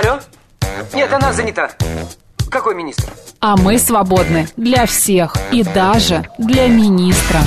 [0.00, 0.20] Алло?
[0.94, 1.70] Нет, она занята.
[2.52, 3.08] Какой министр?
[3.40, 7.40] А мы свободны для всех и даже для министра.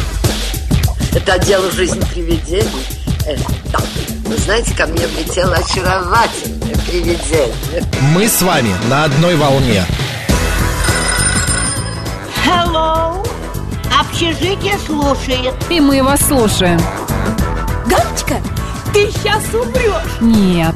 [1.16, 2.86] Это отдел жизнь привидений.
[3.26, 3.38] Э,
[3.72, 3.80] да.
[4.26, 7.86] Вы знаете, ко мне влетело очаровательное привидение.
[8.14, 9.86] Мы с вами на одной волне.
[12.46, 13.26] Hello!
[13.98, 15.54] Общежитие слушает.
[15.70, 16.82] И мы вас слушаем.
[17.86, 18.42] Галочка,
[18.92, 20.20] ты сейчас умрешь.
[20.20, 20.76] Нет,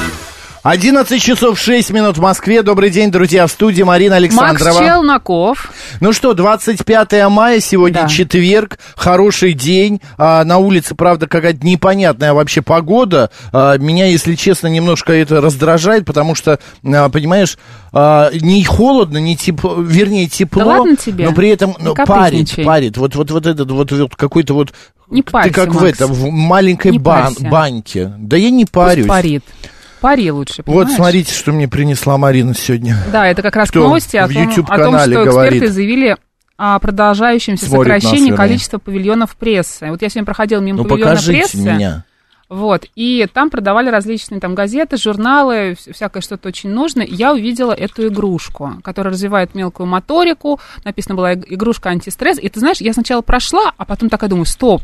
[0.63, 2.61] 11 часов 6 минут в Москве.
[2.61, 4.73] Добрый день, друзья, в студии Марина Александрова.
[4.75, 5.71] Макс Челноков.
[6.01, 8.07] Ну что, 25 мая, сегодня Да.
[8.07, 10.01] четверг, хороший день.
[10.19, 13.31] А, на улице, правда, какая-то непонятная вообще погода.
[13.51, 17.57] А, меня, если честно, немножко это раздражает, потому что, а, понимаешь,
[17.91, 20.61] а, не холодно, не тепло, вернее, тепло.
[20.63, 21.25] Да ладно тебе.
[21.25, 22.97] Но при этом ну, Не парит, парит.
[22.97, 24.73] Вот, вот, вот этот вот, вот какой-то вот...
[25.09, 25.93] Не Ты парься, как в Макс.
[25.95, 28.13] этом, в маленькой бан- баньке.
[28.19, 29.07] Да я не Пусть парюсь.
[29.07, 29.43] парит.
[30.01, 30.95] Пари лучше, Вот понимаешь?
[30.95, 32.97] смотрите, что мне принесла Марина сегодня.
[33.11, 35.53] Да, это как раз Кто новости о том, о том, что говорит?
[35.53, 36.17] эксперты заявили
[36.57, 38.37] о продолжающемся Смотрит нас, сокращении вернее.
[38.37, 39.89] количества павильонов прессы.
[39.89, 41.57] Вот я сегодня проходила мимо Ну павильона прессы.
[41.57, 42.03] меня.
[42.49, 47.05] Вот, и там продавали различные там газеты, журналы, вс- всякое что-то очень нужное.
[47.09, 50.59] Я увидела эту игрушку, которая развивает мелкую моторику.
[50.83, 52.37] Написано была иг- игрушка антистресс.
[52.37, 54.81] И ты знаешь, я сначала прошла, а потом такая думаю, стоп,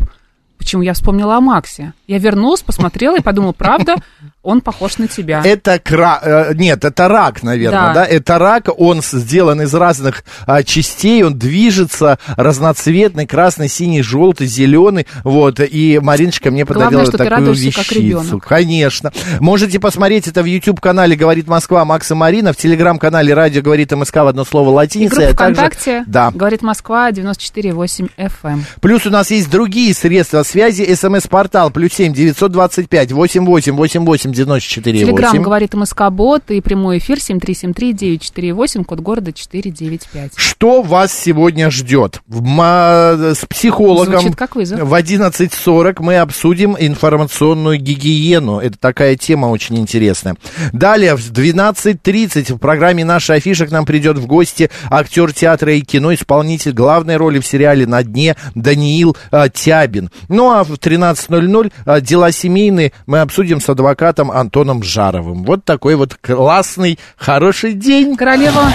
[0.58, 1.94] почему я вспомнила о Максе?
[2.08, 3.96] Я вернулась, посмотрела и подумала, правда,
[4.44, 5.42] он похож на тебя.
[5.44, 6.20] Это кра...
[6.22, 7.94] э, Нет, это рак, наверное, да.
[7.94, 8.06] Да.
[8.06, 15.06] Это рак, он сделан из разных а, частей, он движется разноцветный, красный, синий, желтый, зеленый,
[15.24, 17.94] вот, и Мариночка мне Главное, подарила что ты такую как вещицу.
[17.96, 18.48] ребенок.
[18.48, 19.12] Конечно.
[19.40, 24.28] Можете посмотреть это в YouTube-канале «Говорит Москва» Макса Марина, в Телеграм-канале «Радио говорит МСК» в
[24.28, 25.16] одно слово И латиница.
[25.16, 26.32] группа а также- ВКонтакте, Да.
[26.34, 28.62] говорит Москва, 94,8 FM.
[28.82, 30.94] Плюс у нас есть другие средства связи.
[30.94, 35.44] СМС-портал плюс семь девятьсот двадцать пять восемь восемь восемь восемь девяносто четыре Телеграмм восемь.
[35.44, 40.32] говорит МСК Бот и прямой эфир 7373948, код города 495.
[40.36, 42.22] Что вас сегодня ждет?
[42.30, 44.80] С психологом Звучит как вызов.
[44.82, 48.60] в 11.40 мы обсудим информационную гигиену.
[48.60, 50.36] Это такая тема очень интересная.
[50.74, 55.82] Далее в 12.30 в программе «Наша афиша» к нам придет в гости актер театра и
[55.82, 60.10] кино, исполнитель главной роли в сериале «На дне» Даниил а, Тябин.
[60.37, 65.43] Ну а в 13.00 а, дела семейные мы обсудим с адвокатом Антоном Жаровым.
[65.43, 68.15] Вот такой вот классный, хороший день.
[68.15, 68.65] Королева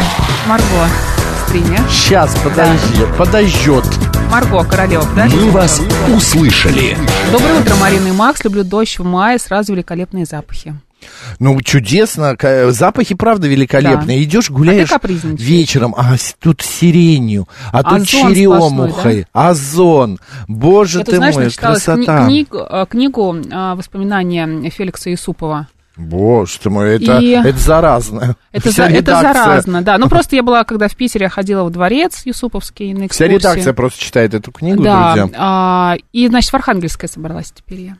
[0.48, 1.78] Марго в стриме.
[1.88, 3.84] Сейчас, подожди, подождет.
[4.28, 5.26] Марго, королева, да?
[5.26, 5.80] Мы вас
[6.12, 6.96] услышали.
[7.30, 8.42] Доброе утро, Марина и Макс.
[8.42, 10.74] Люблю дождь в мае, сразу великолепные запахи.
[11.38, 12.36] Ну, чудесно.
[12.70, 14.18] Запахи, правда, великолепные.
[14.18, 14.22] Да.
[14.24, 15.40] Идешь, гуляешь А ты капризничаешь.
[15.40, 20.18] вечером, а тут сиренью, а тут Озон черемухой, сплошной, озон.
[20.48, 22.26] Боже Я, ты знаешь, мой, красота.
[22.86, 25.68] книгу э, воспоминания Феликса Юсупова.
[25.94, 28.34] Боже ты мой, это, И- это заразно.
[28.50, 29.98] Это, Вся за- это заразно, да.
[29.98, 33.34] Ну, просто я была, когда в Питере ходила в дворец Юсуповский на Вся экскурсии.
[33.34, 35.36] редакция просто читает эту книгу, Да, друзья.
[35.38, 37.96] а, и, значит, в Архангельское собралась теперь я.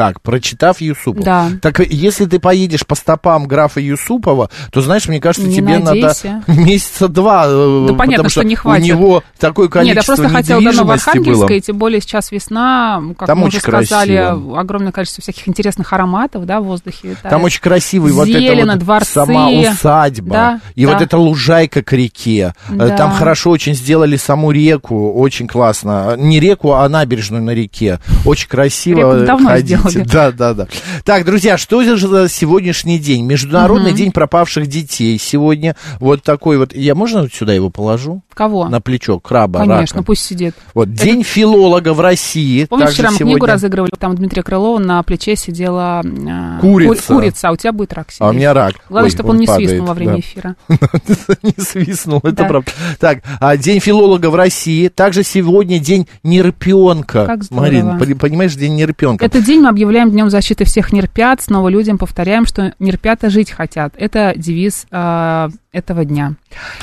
[0.00, 1.22] Так, прочитав Юсупова.
[1.24, 1.48] Да.
[1.60, 6.42] Так если ты поедешь по стопам графа Юсупова, то, знаешь, мне кажется, Не тебе надейся.
[6.46, 7.44] надо месяца два.
[7.46, 8.84] э, Да понятно, потому что не хватит.
[8.84, 10.60] У него такое Нет, я количество просто хотела
[10.94, 11.52] Архангельское, было.
[11.56, 14.58] и тем более сейчас весна, как Там мы уже сказали, красиво.
[14.60, 17.28] огромное количество всяких интересных ароматов, да, в воздухе витает.
[17.28, 19.12] Там очень красивый вот Зелено, это вот дворцы.
[19.12, 20.30] сама усадьба.
[20.32, 20.92] Да, и да.
[20.94, 22.54] вот эта лужайка к реке.
[22.70, 22.96] Э, Да.
[22.96, 26.14] Там хорошо очень сделали саму реку, очень классно.
[26.16, 27.98] Не реку, а набережную на реке.
[28.24, 29.76] Очень красиво Реку давно ходите.
[29.76, 29.89] сделали.
[29.94, 30.66] Да, да, да.
[31.04, 33.24] Так, друзья, что же за сегодняшний день?
[33.24, 35.76] Международный день пропавших детей сегодня.
[35.98, 36.74] Вот такой вот.
[36.74, 38.22] Я можно вот сюда его положу?
[38.34, 38.68] Кого?
[38.68, 40.06] На плечо краба, Конечно, рака.
[40.06, 40.54] пусть сидит.
[40.74, 42.64] Вот, День филолога в России.
[42.64, 43.34] Помнишь, вчера мы сегодня.
[43.34, 47.06] книгу разыгрывали, там Дмитрия Крылова на плече сидела э, Курица.
[47.08, 48.20] ку- курица, а у тебя будет рак сидеть.
[48.22, 48.74] А у меня рак.
[48.88, 50.20] Главное, Ой, чтобы он не падает, свистнул во время да.
[50.20, 50.56] эфира.
[51.42, 52.44] не свистнул, это Да.
[52.44, 52.70] правда.
[52.98, 54.88] Так, а, День филолога в России.
[54.88, 57.26] Также сегодня День нерпенка.
[57.26, 57.64] Как здорово.
[57.66, 59.24] Марин, пони- понимаешь, День нерпенка.
[59.24, 61.40] Этот день мы объявляем Днем защиты всех нерпят.
[61.40, 63.94] Снова людям повторяем, что нерпята жить хотят.
[63.96, 66.34] Это девиз э, этого дня.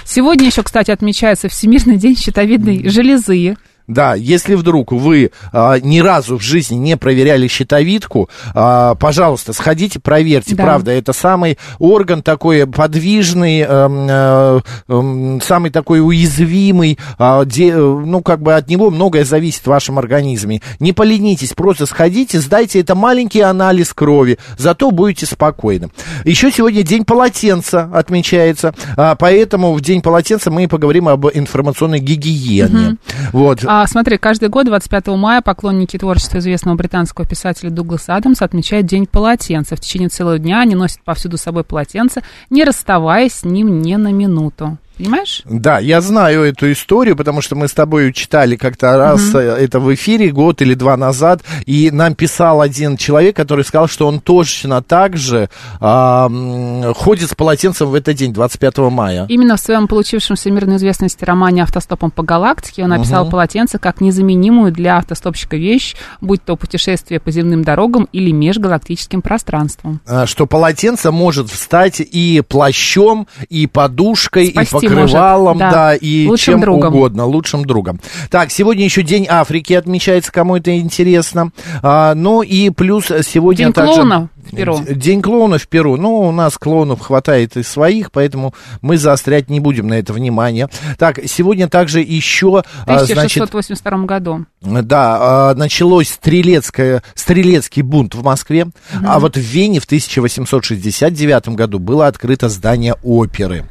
[0.03, 3.55] Сегодня еще, кстати, отмечается Всемирный день щитовидной железы.
[3.87, 9.99] Да, если вдруг вы а, ни разу в жизни не проверяли щитовидку, а, пожалуйста, сходите,
[9.99, 10.55] проверьте.
[10.55, 10.63] Да.
[10.63, 16.99] Правда, это самый орган такой подвижный, э, эм, самый такой уязвимый.
[17.17, 20.61] а, де- э, ну, как бы от него многое зависит в вашем организме.
[20.79, 25.89] Не поленитесь, просто сходите, сдайте это маленький анализ крови, зато будете спокойны.
[26.25, 32.97] Еще сегодня день полотенца отмечается, а, поэтому в день полотенца мы поговорим об информационной гигиене.
[33.31, 33.63] Вот.
[33.65, 39.05] А, смотри, каждый год 25 мая поклонники творчества известного британского писателя Дугласа Адамса отмечают День
[39.05, 39.75] полотенца.
[39.75, 43.95] В течение целого дня они носят повсюду с собой полотенце, не расставаясь с ним ни
[43.95, 44.77] на минуту.
[44.97, 45.41] Понимаешь?
[45.45, 49.79] Да, я знаю эту историю, потому что мы с тобой читали как-то раз э, это
[49.79, 54.19] в эфире год или два назад, и нам писал один человек, который сказал, что он
[54.19, 55.49] точно так же
[55.79, 59.25] м, ходит с полотенцем в этот день, 25 мая.
[59.29, 64.71] Именно в своем получившем всемирную известность романе «Автостопом по галактике» он описал полотенце как незаменимую
[64.71, 69.99] для автостопщика вещь, будь то путешествие по земным дорогам или межгалактическим пространством.
[70.07, 75.71] А, Что полотенце может встать и плащом, и подушкой, Спасти и покрывалом, может, да.
[75.71, 75.95] да.
[75.95, 76.93] и Лучшим чем другом.
[76.93, 77.99] угодно, лучшим другом.
[78.29, 81.51] Так, сегодня еще День Африки отмечается, кому это интересно.
[81.81, 83.93] А, ну и плюс сегодня День также...
[83.93, 84.79] клоуна в Перу.
[84.87, 85.97] День клоунов в Перу.
[85.97, 90.69] Ну, у нас клоунов хватает и своих, поэтому мы заострять не будем на это внимание.
[90.97, 94.45] Так, сегодня также еще, В а, значит, 1682 году.
[94.61, 98.67] да, а, началось стрелецкое, стрелецкий бунт в Москве,
[99.05, 103.65] а вот в Вене в 1869 году было открыто здание оперы.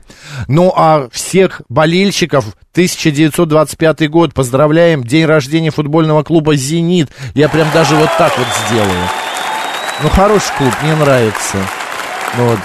[0.48, 7.10] Ну, а всех болельщиков 1925 год поздравляем, день рождения футбольного клуба «Зенит».
[7.34, 9.35] Я прям даже вот так вот сделаю.
[10.02, 11.56] Ну, хороший клуб, мне нравится.
[12.36, 12.58] Вот.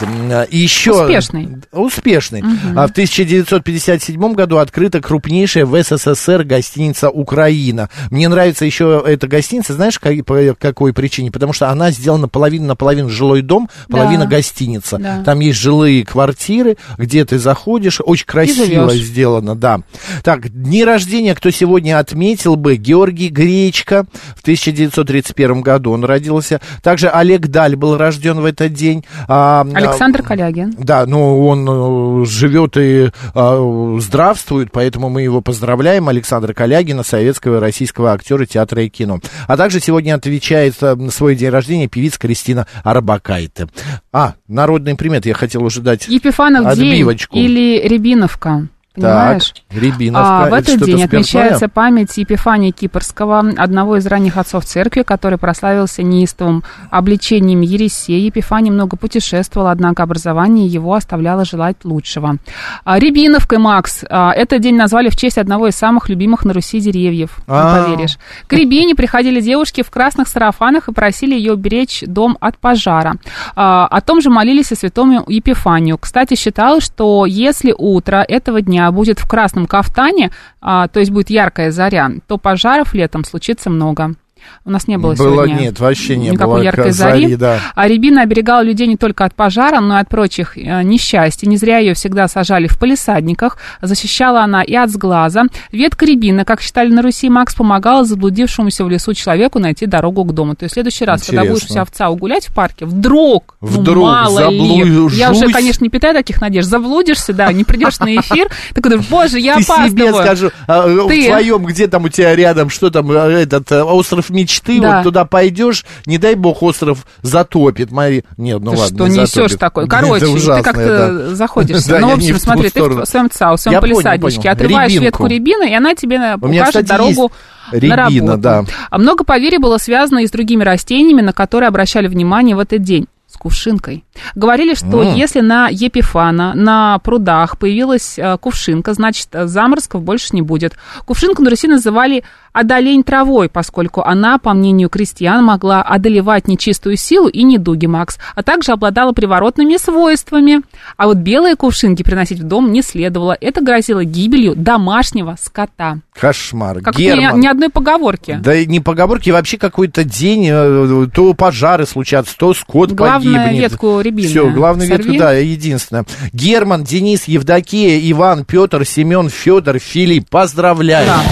[0.50, 1.04] И еще...
[1.04, 1.48] Успешный.
[1.72, 2.42] Успешный.
[2.76, 7.90] А в 1957 году открыта крупнейшая в СССР гостиница «Украина».
[8.10, 11.32] Мне нравится еще эта гостиница, знаешь, ка- по какой причине?
[11.32, 14.32] Потому что она сделана половина на половину жилой дом, половина Да.
[14.32, 14.98] гостиница.
[14.98, 15.24] Да.
[15.24, 19.82] Там есть жилые квартиры, где ты заходишь, очень красиво сделано, да.
[20.24, 22.76] Так, дни рождения, кто сегодня отметил бы?
[22.76, 24.06] Георгий Гречка
[24.36, 26.60] в 1931 году он родился.
[26.84, 29.06] Также Олег Даль был рожден в этот день.
[29.28, 30.74] А, Александр Калягин.
[30.78, 37.58] да, ну он э, живет и э, здравствует, поэтому мы его поздравляем, Александра Калягина, советского
[37.58, 39.20] и российского актера театра и кино.
[39.48, 43.68] А также сегодня отвечает э, на свой день рождения певица Кристина Арбакайте.
[44.12, 46.08] А, народный примет я хотел уже дать.
[46.08, 47.38] Епифанов день Отбивочку.
[47.38, 48.68] или Рябиновка.
[48.94, 49.54] Понимаешь?
[49.70, 50.44] Так, Рябиновка.
[50.44, 55.38] А, в Это этот день отмечается память Епифания Кипрского, одного из ранних отцов церкви, который
[55.38, 58.18] прославился неистовым обличением Ересея.
[58.20, 62.36] Епифаний много путешествовал, однако образование его оставляло желать лучшего.
[62.84, 66.82] А, Рябиновкой, Макс, а, этот день назвали в честь одного из самых любимых на Руси
[66.82, 67.86] деревьев, не А.
[67.86, 68.18] поверишь.
[68.48, 73.16] К Рябине приходили девушки в красных сарафанах и просили ее уберечь дом от пожара.
[73.56, 75.98] А, О том же молились и святому Епифанию.
[75.98, 80.32] Кстати, считалось, что если утро этого дня будет в красном кафтане,
[80.62, 84.16] а, то есть будет яркая заря, то пожаров летом случится много.
[84.66, 87.24] У нас не было, Было, сегодня нет, вообще не никакой было яркой зари.
[87.24, 87.60] зари, да.
[87.76, 91.48] А Рябина оберегала людей не только от пожара, но и от прочих э, несчастий.
[91.48, 93.58] Не зря ее всегда сажали в полисадниках.
[93.82, 95.44] Защищала она и от сглаза.
[95.72, 100.34] Ветка рябины, как считали на Руси, Макс помогала заблудившемуся в лесу человеку найти дорогу к
[100.34, 100.56] дому.
[100.56, 101.74] То есть в следующий раз, когда будешь Интересно.
[101.74, 106.14] вся овца угулять в парке, вдруг, ну, Вдруг мало ли, я уже, конечно, не питаю
[106.14, 110.24] таких надежд, заблудишься, да, не придешь на эфир, ты думаешь, боже, я Ты себе опаздываю.
[110.24, 114.30] скажу, а, в твоем, где там у тебя рядом, что там, э, этот э, остров
[114.32, 114.98] мечты, Да.
[114.98, 117.92] вот туда пойдешь, не дай бог остров затопит.
[117.92, 118.22] Мои...
[118.38, 119.88] Нет, ну Ты ладно, что не несешь такое?
[119.88, 121.92] Короче, ты как-то заходишься.
[122.02, 125.74] Ну, в общем, смотри, ты в своем ЦАУ, в своем полисадничке отрываешь ветку рябины, и
[125.76, 127.32] она тебе покажет дорогу
[127.72, 128.38] рябина, работу.
[128.42, 128.64] да.
[128.90, 132.82] А много поверий было связано и с другими растениями, на которые обращали внимание в этот
[132.82, 133.08] день.
[133.28, 134.04] С кувшинкой.
[134.36, 135.16] Говорили, что М.
[135.16, 140.74] если на Епифана, на прудах появилась э, кувшинка, значит, э, заморозков больше не будет.
[141.06, 147.28] Кувшинку на Руси называли одолень травой, поскольку она, по мнению крестьян, могла одолевать нечистую силу
[147.28, 150.62] и недуги, Макс, а также обладала приворотными свойствами.
[150.98, 153.38] А вот белые кувшинки приносить в дом не следовало.
[153.40, 156.00] Это грозило гибелью домашнего скота.
[156.20, 156.82] Кошмар.
[156.82, 157.38] Как Герман.
[157.40, 158.38] ни, ни одной поговорки.
[158.42, 163.72] Да и не поговорки, вообще какой-то день, э, то пожары случатся, то скот Главное, погибнет.
[163.72, 165.20] ветку рябины Все, главную ветку, сорви.
[165.20, 166.06] да, единственное.
[166.34, 171.08] Герман, Денис, Евдокия, Иван, Петр, Семен, Федор, Филипп, поздравляю.
[171.08, 171.24] Да.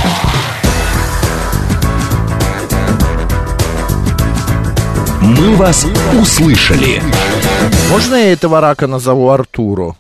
[5.22, 5.86] «Мы вас
[6.20, 7.02] услышали».
[7.90, 9.98] Можно я этого рака назову Артуру?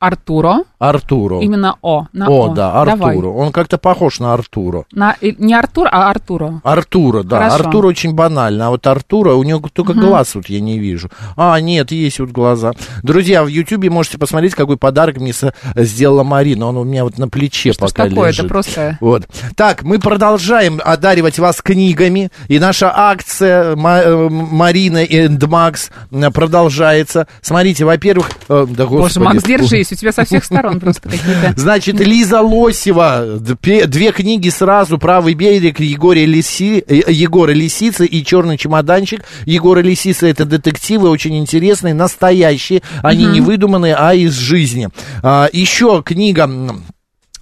[0.00, 0.64] Артуро.
[0.78, 1.40] Артуро.
[1.40, 2.06] Именно О.
[2.12, 2.54] На О, О.
[2.54, 3.14] да, Давай.
[3.16, 3.28] Артуро.
[3.28, 4.84] Он как-то похож на Артуро.
[4.92, 6.60] На, и- не Артур, а Артуро.
[6.62, 7.48] Артура, да.
[7.48, 7.64] Хорошо.
[7.68, 8.66] Артур очень банально.
[8.66, 11.08] А вот Артура, у него только глаз вот я не вижу.
[11.36, 12.72] А, нет, есть вот глаза.
[13.02, 15.32] Друзья, в Ютьюбе можете посмотреть, какой подарок мне
[15.76, 16.66] сделала Марина.
[16.66, 18.28] Он у меня вот на плече Что пока такое?
[18.28, 18.44] лежит.
[18.44, 18.98] Это просто...
[19.00, 19.22] Вот.
[19.56, 22.30] Так, мы продолжаем одаривать вас книгами.
[22.48, 27.26] И наша акция э, Марина и Макс э, продолжается.
[27.40, 28.30] Смотрите, во-первых...
[28.48, 29.24] э, да, Боже, господи.
[29.24, 31.54] Макс, держись, у тебя со всех сторон просто какие-то...
[31.56, 38.56] Значит, Лиза Лосева, две, книги сразу, «Правый берег» Егоря Лиси, э, Егора Лисицы и «Черный
[38.56, 39.24] чемоданчик».
[39.44, 44.88] Егора Лисицы это детективы, очень интересные, настоящие, они не выдуманные, а из жизни.
[45.22, 46.48] А, еще книга...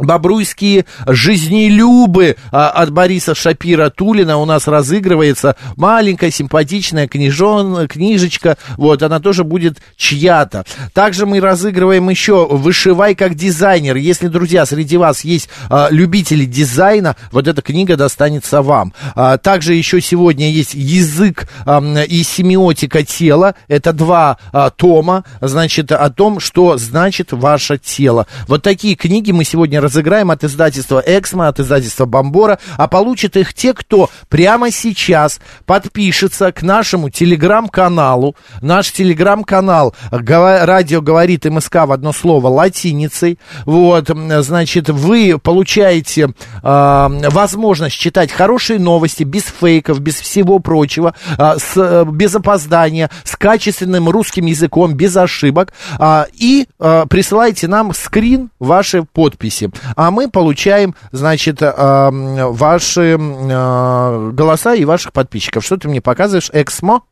[0.03, 9.03] Бобруйские жизнелюбы а, от Бориса Шапира Тулина у нас разыгрывается маленькая симпатичная книжон, книжечка, вот
[9.03, 10.65] она тоже будет чья-то.
[10.93, 13.97] Также мы разыгрываем еще вышивай как дизайнер.
[13.97, 18.93] Если, друзья, среди вас есть а, любители дизайна, вот эта книга достанется вам.
[19.15, 23.55] А, также еще сегодня есть язык ам, и семиотика тела.
[23.69, 28.27] Это два а, тома, значит, о том, что значит ваше тело.
[28.49, 33.53] Вот такие книги мы сегодня разыграем от издательства Эксмо, от издательства Бомбора, а получат их
[33.53, 38.35] те, кто прямо сейчас подпишется к нашему телеграм-каналу.
[38.63, 43.39] Наш телеграм-канал «Радио говорит МСК» в одно слово латиницей.
[43.67, 46.31] Вот, значит, вы получаете
[46.63, 53.11] а, возможность читать хорошие новости без фейков, без всего прочего, а, с, э, без опоздания,
[53.25, 55.73] с качественным русским языком, без ошибок.
[55.99, 59.71] А, и а, присылайте нам скрин вашей подписи.
[59.97, 65.65] А мы получаем, значит, м, ваши а, голоса и ваших подписчиков.
[65.65, 66.51] Что ты мне показываешь?
[66.53, 67.03] Эксмо?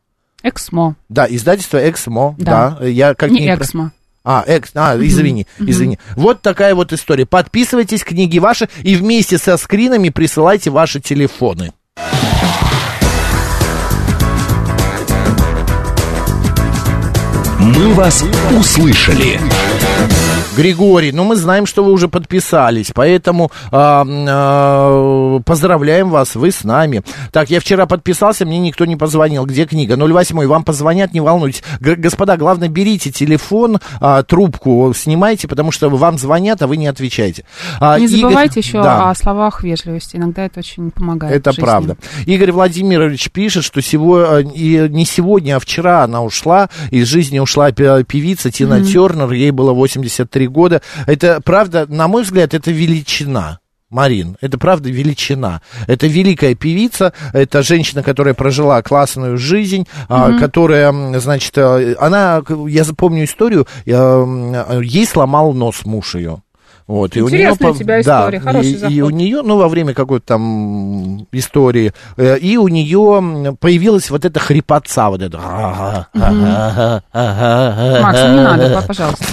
[0.43, 0.95] Эксмо.
[1.09, 2.35] Да, издательство Эксмо.
[2.37, 2.77] Да.
[2.79, 2.85] Да.
[2.85, 3.91] Я как Не Эксмо.
[4.23, 5.99] а, экс, а, извини, извини.
[6.15, 7.25] Вот такая вот история.
[7.25, 11.73] Подписывайтесь, книги ваши, и вместе со скринами присылайте ваши телефоны.
[17.59, 18.23] «Мы вас
[18.57, 19.39] услышали».
[20.55, 26.65] Григорий, ну мы знаем, что вы уже подписались, поэтому а, а, поздравляем вас, вы с
[26.65, 27.03] нами.
[27.31, 29.45] Так, я вчера подписался, мне никто не позвонил.
[29.45, 29.95] Где книга?
[29.95, 31.63] 08, вам позвонят, не волнуйтесь.
[31.79, 36.87] Г- господа, главное, берите телефон, а, трубку снимайте, потому что вам звонят, а вы не
[36.87, 37.45] отвечаете.
[37.79, 39.09] А, Не Игорь- забывайте еще Да.
[39.09, 40.17] о словах вежливости.
[40.17, 41.33] Иногда это очень помогает.
[41.33, 41.95] Это правда.
[42.25, 47.71] Игорь Владимирович пишет, что сегодня, и не сегодня, а вчера она ушла, из жизни ушла
[47.71, 50.81] пе- певица Тина Тернер, ей было 83 года.
[51.07, 53.59] Это правда, на мой взгляд, это величина.
[53.91, 55.61] Марин, это правда величина.
[55.85, 62.85] Это великая певица, это женщина, которая прожила классную жизнь, а, которая, значит, э, она, я
[62.85, 66.41] запомню историю, э, м, ей сломал нос муж ее.
[66.87, 69.69] Вот, и у нее, у тебя да, история, хороший и, и у нее, ну, во
[69.69, 75.37] время какой-то там истории, э, и у нее появилась вот эта хрипотца, вот это.
[78.01, 79.25] Макс, не надо, пожалуйста.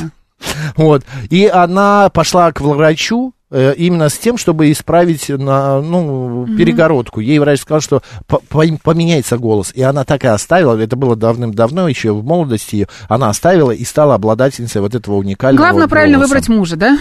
[0.76, 1.04] Вот.
[1.30, 7.20] И она пошла к врачу э, именно с тем, чтобы исправить на, ну, перегородку.
[7.20, 9.72] Ей врач сказал, что по- по- поменяется голос.
[9.74, 13.84] И она так и оставила, это было давным-давно, еще в молодости ее, она оставила и
[13.84, 16.28] стала обладательницей вот этого уникального Главное правильно голоса.
[16.34, 16.98] выбрать мужа, да?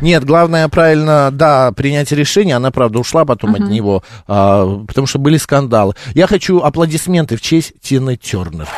[0.00, 2.56] Нет, главное правильно, да, принять решение.
[2.56, 5.94] Она, правда, ушла потом от него, а, потому что были скандалы.
[6.14, 8.68] Я хочу аплодисменты в честь Тины Тернер.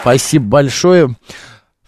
[0.00, 1.14] Спасибо большое.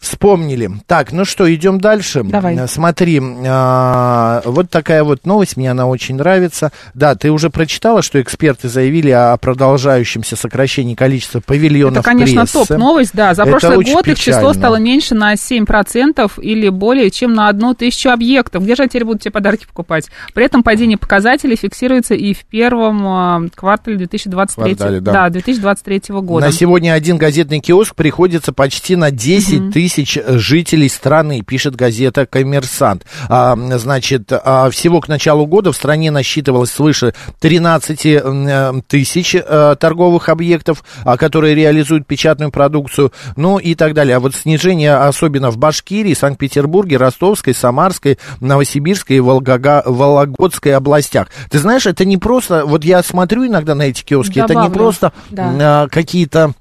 [0.00, 0.70] Вспомнили.
[0.86, 2.22] Так, ну что, идем дальше.
[2.22, 2.56] Давай.
[2.56, 6.70] Э, Смотри, а, вот такая вот новость, мне она очень нравится.
[6.94, 13.10] Да, ты уже прочитала, что эксперты заявили о продолжающемся сокращении количества павильонов Это, конечно, топ-новость,
[13.12, 13.34] да.
[13.34, 14.54] За Это прошлый год их число печально.
[14.54, 18.62] стало меньше на 7% или более, чем на одну тысячу объектов.
[18.62, 20.08] Где же я теперь буду тебе подарки покупать?
[20.32, 25.28] При этом падение показателей фиксируется и в первом а, квартале 2023, Квартале, да.
[25.28, 26.46] 2023 года.
[26.46, 33.04] На сегодня один газетный киоск приходится почти на 10 тысяч жителей страны, пишет газета «Коммерсант».
[33.28, 39.76] А, значит, а, всего к началу года в стране насчитывалось свыше 13 э, тысяч э,
[39.78, 44.16] торговых объектов, а, которые реализуют печатную продукцию, ну и так далее.
[44.16, 51.28] А вот снижение особенно в Башкирии, Санкт-Петербурге, Ростовской, Самарской, Новосибирской и Волгога- Вологодской областях.
[51.50, 54.74] Ты знаешь, это не просто, вот я смотрю иногда на эти киоски, это не Добавлю,
[54.74, 55.52] просто да.
[55.60, 56.52] а, какие-то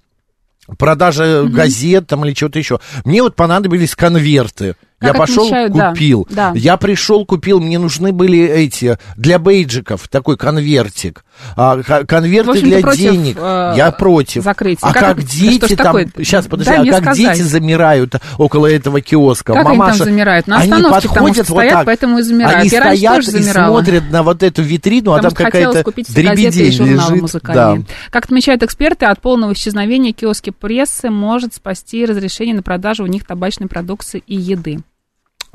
[0.77, 2.79] продажа газет там или чего-то еще.
[3.05, 4.75] Мне вот понадобились конверты.
[4.99, 6.27] Как я пошел, отмечают, да, купил.
[6.29, 6.53] да.
[6.55, 11.23] Я пришел, купил, мне нужны были эти для бейджиков такой конвертик.
[11.55, 13.37] А, ко- конверты общем, для против, денег.
[13.39, 14.43] э, Я против.
[14.43, 14.87] закрытия.
[14.87, 15.85] А Как как, дети что там...
[15.85, 16.09] такое?
[16.17, 17.17] Сейчас, подожди, Дай а как сказать.
[17.37, 19.53] дети замирают около этого киоска?
[19.53, 20.47] Как они там Мамаша, замирают?
[20.47, 21.85] На они остановке там подходят вот стоят, так.
[21.85, 22.59] поэтому и замирают.
[22.59, 23.81] Они раньше стоят и замирала.
[23.81, 27.41] смотрят на вот эту витрину, а Потому там что хотелось какая-то и дребедень лежит.
[27.43, 27.77] Да.
[28.09, 33.25] Как отмечают эксперты, от полного исчезновения киоски прессы может спасти разрешение на продажу у них
[33.25, 34.79] табачной продукции и еды.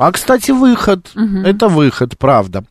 [0.03, 1.13] А, кстати, выход.
[1.45, 2.65] Это выход, правда.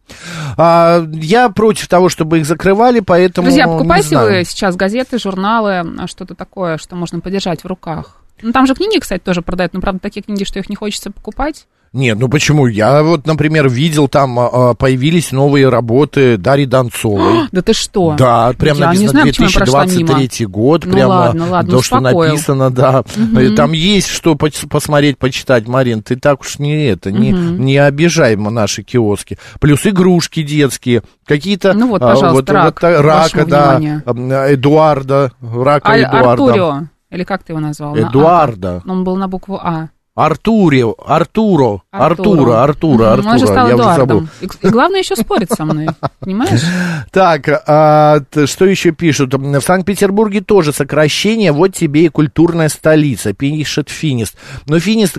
[0.57, 6.07] А, я против того, чтобы их закрывали, поэтому Друзья, покупайте вы сейчас газеты, журналы, а,
[6.07, 8.17] что-то такое, что можно подержать в руках.
[8.41, 11.09] Ну, там же книги, кстати, тоже продают, но, правда, такие книги, что их не хочется
[11.09, 11.67] покупать.
[11.93, 12.67] Нет, ну почему?
[12.67, 17.47] Я вот, например, видел, там а, появились новые работы Дарьи Донцовой.
[17.51, 18.15] Да ты что?
[18.17, 19.95] Да, прям Я написано знаю, почему я прошла мимо.
[20.07, 22.29] 2023 год, Ну прямо ладно, ладно, то, что успокоил.
[22.31, 23.03] написано, да.
[23.41, 27.77] И Там есть что поч- посмотреть, почитать, Марин, ты так уж не это, не, не
[27.77, 29.37] обижай наши киоски.
[29.59, 31.73] Плюс игрушки детские, какие-то...
[31.73, 34.03] Ну вот, а, пожалуйста, рак, та- рака, да, вниманию.
[34.05, 36.31] м, Эдуарда, рака Аль- Эдуарда.
[36.31, 37.95] Артурио, или как ты его назвал?
[37.95, 38.07] На.
[38.07, 38.81] Эдуарда.
[38.87, 39.89] Он был на букву А.
[40.13, 44.17] Артурио, Артуро, Артура, Артура, Он же Артура, стал я уже забыл.
[44.17, 44.29] Эдуардом.
[44.41, 45.87] И, и главное, еще спорит со мной,
[46.19, 46.61] понимаешь?
[47.11, 49.33] Так, а, что еще пишут?
[49.33, 54.35] В Санкт-Петербурге тоже сокращение, вот тебе и культурная столица, пишет Финист.
[54.67, 55.17] Но Финист,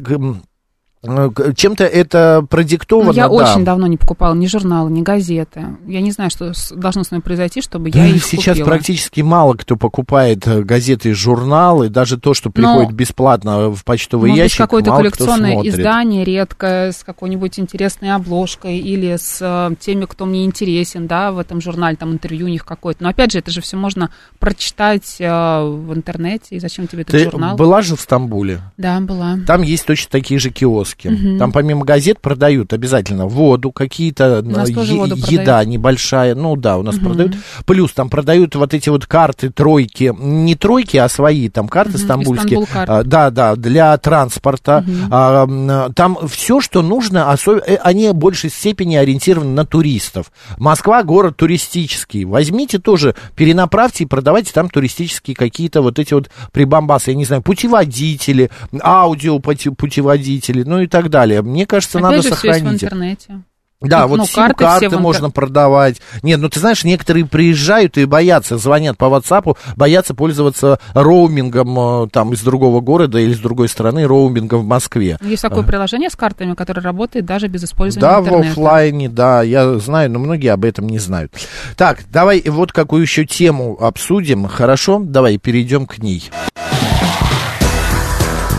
[1.04, 3.30] чем-то это продиктовано, Ну, я да.
[3.34, 5.64] очень давно не покупала ни журналы, ни газеты.
[5.88, 8.66] Я не знаю, что должно с мной произойти, чтобы Да я их сейчас купила.
[8.66, 14.30] практически мало кто покупает э, газеты и журналы, даже то, что приходит бесплатно в почтовый
[14.30, 20.24] Может ящик, какое-то коллекционное издание редкое, с какой-нибудь интересной обложкой или с э, теми, кто
[20.24, 23.02] мне интересен, да, в этом журнале, там интервью у них какое-то.
[23.02, 27.12] Но опять же, это же все можно прочитать э, в интернете, и зачем тебе этот
[27.16, 27.56] Ты журнал?
[27.56, 28.60] была же в Стамбуле?
[28.76, 29.38] Да, была.
[29.48, 30.91] Там есть точно такие же киоски.
[31.38, 34.48] Там помимо газет продают обязательно воду, какие-то э,
[34.92, 35.68] е- еда продают.
[35.68, 36.34] небольшая.
[36.34, 37.36] Ну да, у нас продают.
[37.66, 42.60] Плюс там продают вот эти вот карты тройки, не тройки, а свои там карты стамбульские.
[42.62, 42.90] Истанбул-карт.
[42.90, 44.84] А, да, да, для транспорта.
[45.10, 50.32] А, м, там все, что нужно, осо- э, они в большей степени ориентированы на туристов.
[50.58, 52.24] Москва город туристический.
[52.24, 57.42] Возьмите тоже, перенаправьте и продавайте там туристические какие-то вот эти вот прибамбасы, я не знаю,
[57.42, 58.50] путеводители,
[58.82, 61.42] аудио путеводители, ну и так далее.
[61.42, 62.82] Мне кажется, Опять надо же, все есть в сохранить.
[62.84, 63.42] интернете.
[63.84, 66.00] Да, Ну, вот ну, сим-карты, карты все в можно интер- продавать.
[66.22, 72.08] Нет, ну ты знаешь, некоторые приезжают и боятся, звонят по WhatsApp, боятся пользоваться роумингом э,
[72.12, 75.18] там из другого города или с другой страны, роумингом в Москве.
[75.20, 78.50] Есть такое приложение с картами, которое работает даже без использования Да, в интернета.
[78.50, 81.32] оффлайне, да, я знаю, но многие об этом не знают.
[81.76, 85.00] Так, давай вот какую еще тему обсудим, хорошо?
[85.04, 86.30] Давай перейдем к ней.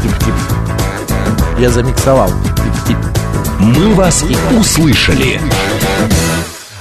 [0.04, 0.34] Тип-тип.
[1.64, 2.30] Я замиксовал.
[3.58, 4.26] «Мы вас
[4.60, 5.40] услышали».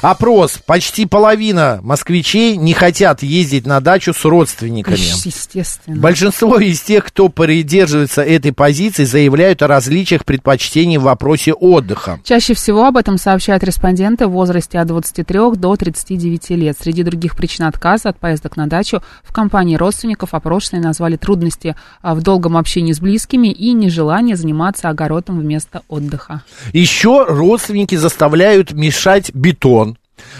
[0.02, 0.58] Опрос.
[0.66, 4.96] Почти половина москвичей не хотят ездить на дачу с родственниками.
[4.96, 6.00] Естественно.
[6.00, 12.18] Большинство из тех, кто придерживается этой позиции, заявляют о различиях предпочтений в вопросе отдыха.
[12.24, 16.76] Чаще всего об этом сообщают респонденты в возрасте от 23 до 39 лет.
[16.80, 22.16] Среди других причин отказа от поездок на дачу в компании родственников опрошенные назвали трудности а,
[22.16, 26.42] в долгом общении с близкими и нежелание заниматься огородом вместо отдыха.
[26.72, 29.91] Еще родственники заставляют мешать бетон.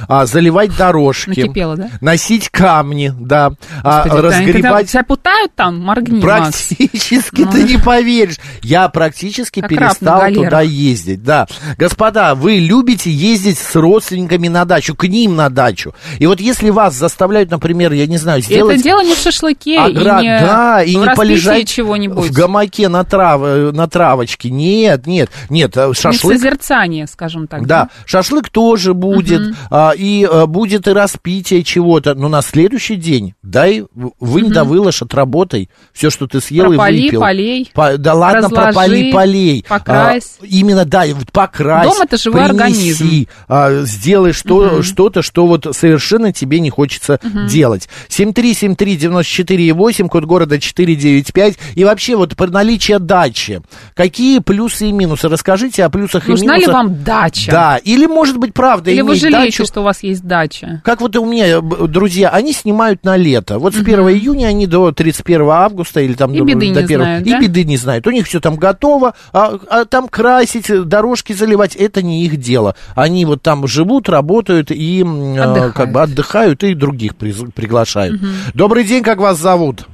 [0.08, 1.90] А, заливать дорожки, Накипело, да?
[2.00, 6.68] носить камни, да, а, Господи, да, когда разгребать Тебя путают там, моргни, Макс.
[6.68, 7.50] Практически, Ну.
[7.50, 8.36] ты не поверишь.
[8.62, 11.22] Я практически Как перестал туда ездить.
[11.22, 11.46] Да.
[11.78, 15.94] Господа, вы любите ездить с родственниками на дачу, к ним на дачу.
[16.18, 18.74] И вот если вас заставляют, например, я не знаю, сделать...
[18.74, 22.28] это дело не в шашлыке, огра- и не да, и не полежать чего-нибудь.
[22.30, 23.40] в гамаке на, трав...
[23.42, 24.50] э, на травочке.
[24.50, 27.66] Нет, нет, нет, э, Не шашлык созерцание, скажем так.
[27.66, 29.61] да, шашлык тоже будет, а,
[29.96, 32.14] и а, будет и распитие чего-то.
[32.14, 33.84] Но на следующий день дай
[34.20, 37.20] вынь да выложь, отработай все, что ты съел Пропали, и выпил.
[37.20, 39.64] полей, По- да ладно, разложи, пропали, полей.
[39.68, 40.36] покрась.
[40.40, 41.86] А, именно, да, покрась.
[41.88, 47.88] Дом это живой принеси, а, сделай что, что-то, что вот совершенно тебе не хочется делать.
[48.08, 51.58] 7373948, код города 495.
[51.74, 53.62] И вообще вот про наличие дачи.
[53.94, 55.28] Какие плюсы и минусы?
[55.28, 56.74] Расскажите о плюсах и Нужна ли минусах.
[56.74, 57.50] вам дача?
[57.50, 59.64] Да, или может быть правда Или вы иметь жалеете, дачу.
[59.66, 60.82] что у вас есть дача?
[60.84, 63.58] Как вот у меня друзья, они снимают на лето.
[63.58, 66.84] Вот с 1 июня они до 31 августа или там И до, беды до не
[66.84, 67.40] 1 знают, и да?
[67.40, 68.06] беды не знают.
[68.06, 72.74] У них все там готово, а, а там красить, дорожки заливать, это не их дело.
[72.94, 75.74] Они вот там живут, работают и а, Отдыхают.
[75.74, 78.20] как бы отдыхают и других приглашают.
[78.54, 79.86] Добрый день, как вас зовут?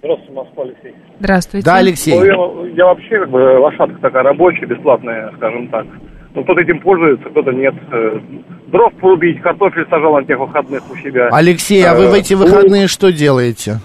[0.00, 0.94] Здравствуйте, Москва, Алексей.
[1.18, 1.64] Здравствуйте.
[1.64, 2.14] Да, Алексей.
[2.18, 5.86] Ну, я, я вообще как бы лошадка такая рабочая, бесплатная, скажем так.
[6.36, 7.74] Ну, кто-то этим пользуется, кто-то нет.
[7.90, 8.20] Э,
[8.66, 11.30] Дров порубить, картофель сажал на тех выходных у себя.
[11.32, 13.80] Алексей, а вы в эти Э, выходные что делаете?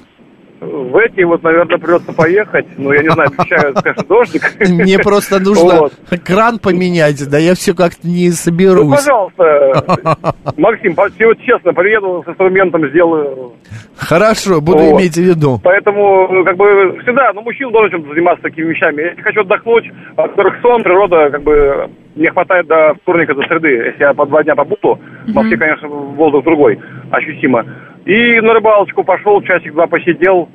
[0.92, 2.66] В эти вот, наверное, придется поехать.
[2.78, 4.42] Ну, я не знаю, обещаю, конечно, дождик.
[4.60, 5.90] Мне просто нужно
[6.26, 8.98] кран поменять, да я все как-то не Ну, соберусь.
[8.98, 10.26] пожалуйста,
[10.58, 11.14] Максим, вот
[11.46, 13.54] честно, приеду с инструментом, сделаю.
[13.96, 15.62] Хорошо, буду иметь в виду.
[15.64, 19.04] Поэтому, ну, как бы, всегда, ну, мужчина должен заниматься такими вещами.
[19.04, 19.86] Если хочу отдохнуть,
[20.18, 23.70] во-первых, сон, природа, как бы, мне хватает до вторника, до среды.
[23.70, 26.80] Если я по два дня побуду, в Москве, конечно, воздух другой,
[27.12, 27.66] ощутимо.
[28.06, 30.50] И на рыбалочку пошел, часик-два посидел.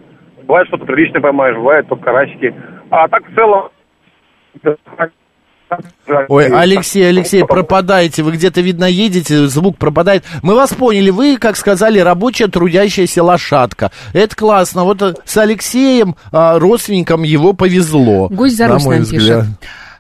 [0.47, 2.55] Бывает, что-то приличное поймаешь, бывает только карасики.
[2.91, 3.71] А так, в целом...
[6.29, 10.25] Ой, Алексей, Алексей, пропадаете, вы где-то, видно, едете, звук пропадает.
[10.43, 13.91] Мы вас поняли, вы, как сказали, рабочая трудящаяся лошадка.
[14.13, 14.85] Это классно.
[14.85, 18.29] Вот с Алексеем, а, родственникам его повезло.
[18.29, 19.47] Гусь за на мой взгляд.
[19.47, 19.47] пишет.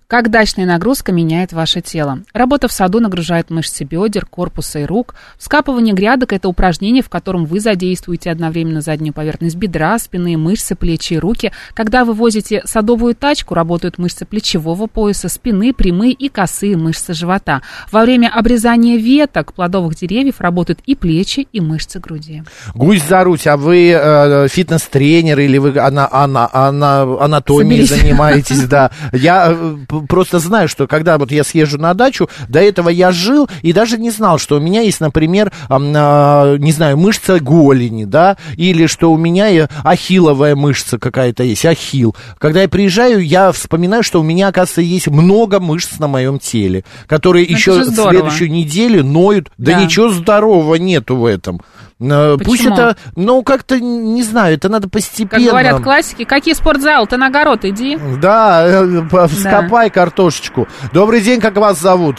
[0.08, 2.20] Как дачная нагрузка меняет ваше тело?
[2.32, 5.16] Работа в саду нагружает мышцы бедер, корпуса и рук.
[5.36, 11.14] Вскапывание грядок– это упражнение, в котором вы задействуете одновременно заднюю поверхность бедра, спины, мышцы, плечи
[11.14, 11.50] и руки.
[11.74, 17.62] Когда вы возите садовую тачку, работают мышцы плечевого пояса, спины, прямые и косые мышцы живота.
[17.90, 22.44] Во время обрезания веток плодовых деревьев работают и плечи, и мышцы груди.
[22.76, 28.04] Гусь за Русь, а вы э, фитнес-тренер или вы ана, ана, ана, анатомией Соберись.
[28.04, 28.92] занимаетесь, да?
[29.12, 33.48] Я э, просто знаю, что когда вот я съезжу на дачу, до этого я жил
[33.62, 38.36] и даже не знал, что у меня есть, например, а, не знаю, мышца голени, да,
[38.56, 42.16] или что у меня ахилловая мышца какая-то есть, ахилл.
[42.38, 46.84] Когда я приезжаю, я вспоминаю, что у меня, оказывается, есть много мышц на моем теле,
[47.06, 49.50] которые Ну, это еще следующую неделю ноют.
[49.58, 49.84] Да, Да.
[49.84, 51.60] ничего здорового нету в этом.
[52.00, 52.74] Э, Пусть Почему?
[52.74, 55.40] это, ну, как-то, не знаю, это надо постепенно.
[55.42, 57.06] Как говорят классики, какие спортзалы?
[57.06, 57.98] Ты на огород иди.
[58.20, 60.68] Да, э, п- вскопай картошечку.
[60.92, 62.16] Добрый день, как вас зовут?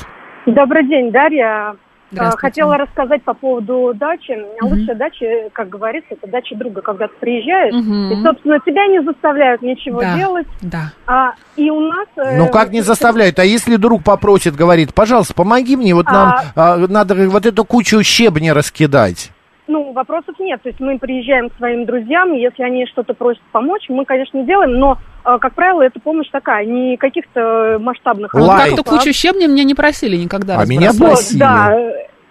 [0.47, 1.75] Добрый день, Дарья.
[2.17, 4.33] А, Хотела рассказать по поводу дачи.
[4.61, 8.11] Лучшая дача, как говорится, это дача друга, когда ты приезжаешь, Мгм.
[8.13, 10.15] и, собственно, тебя не заставляют ничего Да.
[10.17, 10.47] делать.
[10.61, 10.93] Да.
[11.05, 12.07] А, и у нас...
[12.15, 13.37] э, Ну, как не заставляют?
[13.39, 18.01] А если друг попросит, говорит, пожалуйста, помоги мне, вот нам а, надо вот эту кучу
[18.03, 19.31] щебня раскидать.
[19.67, 20.61] Ну, вопросов нет.
[20.61, 24.79] То есть мы приезжаем к своим друзьям, если они что-то просят помочь, мы, конечно, делаем,
[24.79, 28.33] но, э, как правило, эта помощь такая, не каких-то масштабных...
[28.33, 30.59] Работ, как-то кучу щебня мне не просили никогда.
[30.59, 31.39] А меня просили.
[31.39, 31.77] да.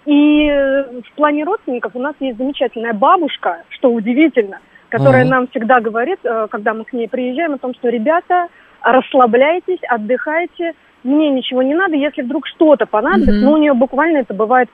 [0.05, 5.31] И э, в плане родственников у нас есть замечательная бабушка, что удивительно, которая Мгм.
[5.31, 8.47] нам всегда говорит, э, когда мы к ней приезжаем, о том, что ребята,
[8.81, 10.73] расслабляйтесь, отдыхайте,
[11.03, 13.41] мне ничего не надо, если вдруг что-то понадобится, Мгм.
[13.41, 14.69] ну у нее буквально это бывает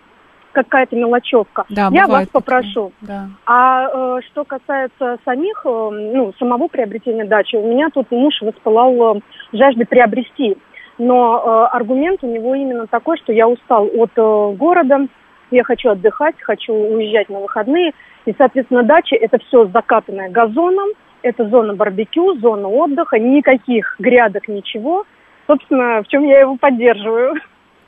[0.53, 1.65] какая-то мелочевка.
[1.69, 2.91] Да, Я вас попрошу.
[3.01, 3.27] Да.
[3.45, 9.17] А э, что касается самих, э, ну, самого приобретения дачи, у меня тут муж воспылал
[9.17, 9.19] э,
[9.51, 10.57] жаждой приобрести.
[10.97, 15.07] Но э, аргумент у него именно такой, что я устал от э, города,
[15.51, 17.93] я хочу отдыхать, хочу уезжать на выходные.
[18.25, 20.89] И, соответственно, дача– это все закатанное газоном,
[21.21, 25.05] это зона барбекю, зона отдыха, никаких грядок, ничего.
[25.47, 27.35] Собственно, в чем я его поддерживаю.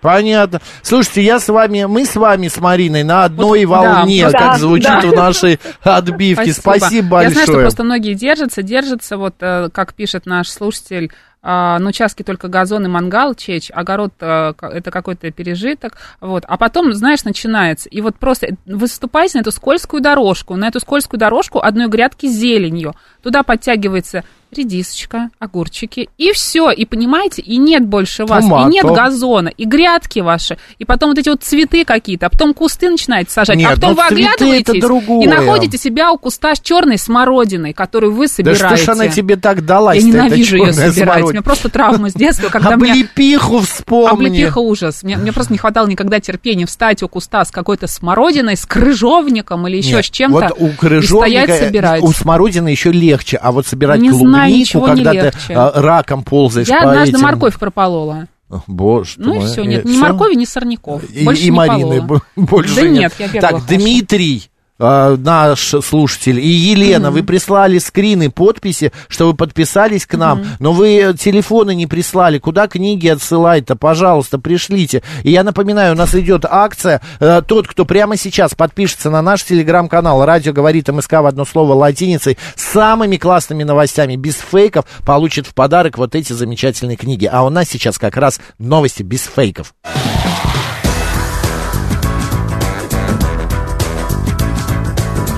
[0.06, 0.62] Понятно.
[0.84, 4.38] Слушайте, я с вами, мы с вами, с Мариной, на одной Вот, да, волне, да,
[4.38, 5.02] как звучит да.
[5.02, 6.54] в нашей отбивке.
[6.54, 7.30] Спасибо, большое.
[7.30, 11.12] Я знаю, что просто многие держатся, держатся, вот э, как пишет наш слушатель,
[11.48, 16.58] а, на участке только газон и мангал чечь, огород э, это какой-то пережиток, вот, а
[16.58, 21.60] потом, знаешь, начинается, и вот просто выступаете на эту скользкую дорожку, на эту скользкую дорожку
[21.60, 24.24] одной грядки с зеленью, туда подтягивается
[24.58, 28.70] редисочка, огурчики, и все, и понимаете, и нет больше вас, Томато.
[28.70, 32.54] и нет газона, и грядки ваши, и потом вот эти вот цветы какие-то, а потом
[32.54, 34.84] кусты начинаете сажать, Нет, а потом ну вы оглядываетесь
[35.24, 38.66] и находите себя у куста с черной смородиной, которую вы Да собираете.
[38.66, 41.24] что ж она тебе так далась Я ненавижу ее собирать.
[41.24, 42.76] У меня просто травма с детства, когда.
[42.76, 44.28] Облепиху вспомни.
[44.28, 45.04] Облепиха ужас.
[45.04, 49.68] Мне, мне просто не хватало никогда терпения встать у куста с какой-то смородиной, с крыжовником
[49.68, 50.40] или еще Нет, с чем-то.
[50.40, 52.04] Вот у и крыжовника, стоять собирать.
[52.04, 56.24] у смородины еще легче, а вот собирать Не клубнику, знаю, не когда ты а, раком
[56.24, 58.28] ползаешь Я по однажды этим- морковь прополола.
[58.68, 60.00] Боже Ну и все, И нет, ни всё?
[60.02, 61.04] моркови, ни сорняков.
[61.10, 62.22] И, Больше и не Марины полола.
[62.36, 63.14] больше Да нет.
[63.20, 63.66] нет, я Так.
[63.66, 64.50] Дмитрий,
[64.80, 70.72] э, наш слушатель, и Елена, вы прислали скрины, подписи, что вы подписались к нам, но
[70.72, 72.40] вы телефоны не прислали.
[72.40, 73.76] Куда книги отсылать-то?
[73.76, 75.04] Пожалуйста, пришлите.
[75.24, 77.02] И я напоминаю, у нас идет акция.
[77.20, 81.74] Э, Тот, кто прямо сейчас подпишется на наш телеграм-канал «Радио говорит МСК» в одно слово
[81.74, 87.30] латиницей, с самыми классными новостями, без фейков, получит в подарок вот эти замечательные книги.
[87.32, 89.74] А у нас сейчас как раз новости без фейков.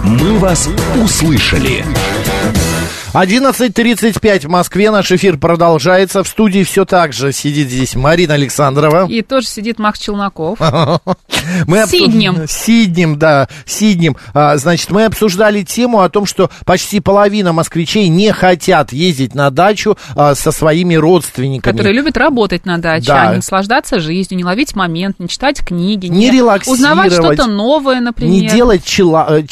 [0.08, 1.84] «Мы вас услышали».
[3.18, 4.92] 11.35 в Москве.
[4.92, 6.24] Наш эфир продолжается.
[6.24, 9.08] В студии все так же сидит здесь Марина Александрова.
[9.10, 10.60] И тоже сидит Макс Челноков.
[11.68, 12.46] Мы обсу- Сиднем.
[12.48, 14.18] Сиднем, да, Сиднем.
[14.34, 19.50] А, значит, мы обсуждали тему о том, что почти половина москвичей не хотят ездить на
[19.50, 21.72] дачу а, со своими родственниками.
[21.76, 23.22] Которые любят работать на даче, Да.
[23.22, 26.80] а не наслаждаться жизнью, не ловить момент, не читать книги, Не релаксировать.
[26.80, 28.32] узнавать что-то новое, например.
[28.32, 28.84] Не делать
[29.30, 29.44] э,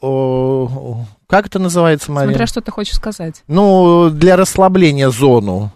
[0.00, 0.94] э,
[1.30, 2.32] Как это называется, Марина?
[2.32, 3.44] Смотря что ты хочешь сказать.
[3.46, 5.72] Ну, для расслабления зону.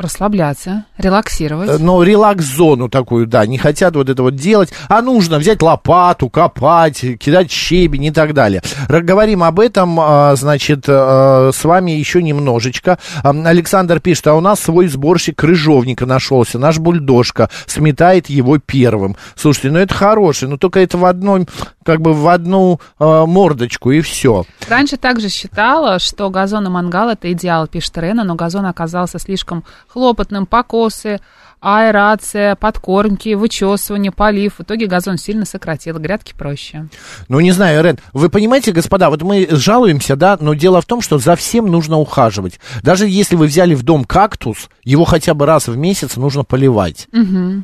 [0.00, 1.68] Расслабляться, релаксировать.
[1.68, 6.30] Э, Ну, релакс-зону такую, да, не хотят вот это вот делать, а нужно взять лопату,
[6.30, 8.62] копать, кидать щебень и так далее.
[8.88, 12.98] Говорим об этом, а, значит, э, с вами еще немножечко.
[13.22, 19.16] Александр пишет, а у нас свой сборщик крыжовника нашелся, наш бульдожка сметает его первым.
[19.36, 21.46] Слушайте, ну это хороший, но только это в одной,
[21.84, 24.44] как бы в одну э, мордочку и все.
[24.66, 29.64] Раньше также считала, что газон и мангал это идеал, пишет Рена, но газон оказался слишком
[29.92, 31.20] хлопотным, покосы,
[31.60, 34.54] аэрация, подкормки, вычесывание, полив.
[34.58, 36.88] В итоге газон сильно сократил, грядки проще.
[37.28, 41.00] Ну, не знаю, Рен, вы понимаете, господа, вот мы жалуемся, да, но дело в том,
[41.00, 42.60] что за всем нужно ухаживать.
[42.82, 47.08] Даже если вы взяли в дом кактус, его хотя бы раз в месяц нужно поливать.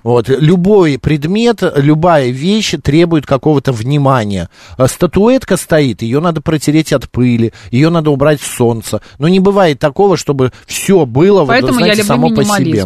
[0.03, 4.51] Вот, любой предмет, любая вещь требует какого-то внимания.
[4.77, 9.01] А Статуэтка стоит, ее надо протереть от пыли, ее надо убрать с солнца.
[9.19, 12.85] Но не бывает такого, чтобы все было, вот, Поэтому я знаете, люблю само по себе.